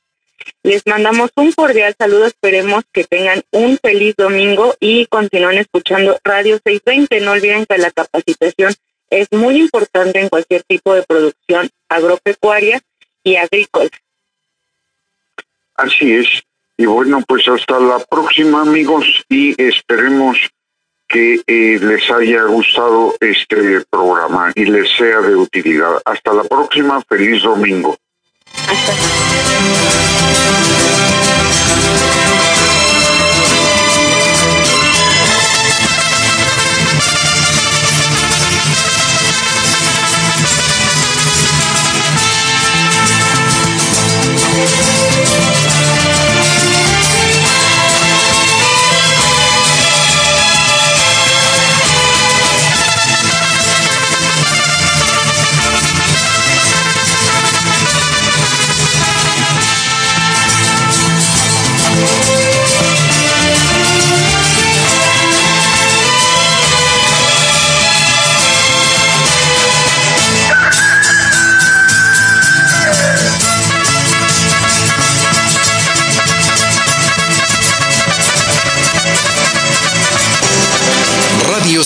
Les 0.64 0.86
mandamos 0.86 1.32
un 1.36 1.52
cordial 1.52 1.96
saludo. 1.98 2.26
Esperemos 2.26 2.84
que 2.92 3.04
tengan 3.04 3.42
un 3.52 3.78
feliz 3.78 4.16
domingo 4.16 4.76
y 4.80 5.06
continúen 5.08 5.58
escuchando 5.58 6.20
Radio 6.24 6.60
620. 6.64 7.22
No 7.22 7.32
olviden 7.32 7.66
que 7.66 7.78
la 7.78 7.92
capacitación 7.92 8.74
es 9.10 9.28
muy 9.32 9.58
importante 9.58 10.20
en 10.20 10.30
cualquier 10.30 10.64
tipo 10.64 10.94
de 10.94 11.04
producción 11.04 11.70
agropecuaria 11.90 12.82
y 13.24 13.36
agrícola. 13.36 13.90
Así 15.76 16.14
es. 16.14 16.28
Y 16.78 16.86
bueno, 16.86 17.22
pues 17.28 17.48
hasta 17.48 17.80
la 17.80 18.00
próxima 18.00 18.62
amigos 18.62 19.06
y 19.30 19.62
esperemos 19.62 20.38
que 21.08 21.42
eh, 21.46 21.78
les 21.82 22.10
haya 22.10 22.44
gustado 22.44 23.14
este 23.20 23.82
programa 23.90 24.52
y 24.56 24.66
les 24.66 24.90
sea 24.98 25.20
de 25.20 25.36
utilidad. 25.36 26.02
Hasta 26.06 26.34
la 26.34 26.44
próxima, 26.44 27.02
feliz 27.02 27.44
domingo. 27.44 27.98
Radio 28.72 29.02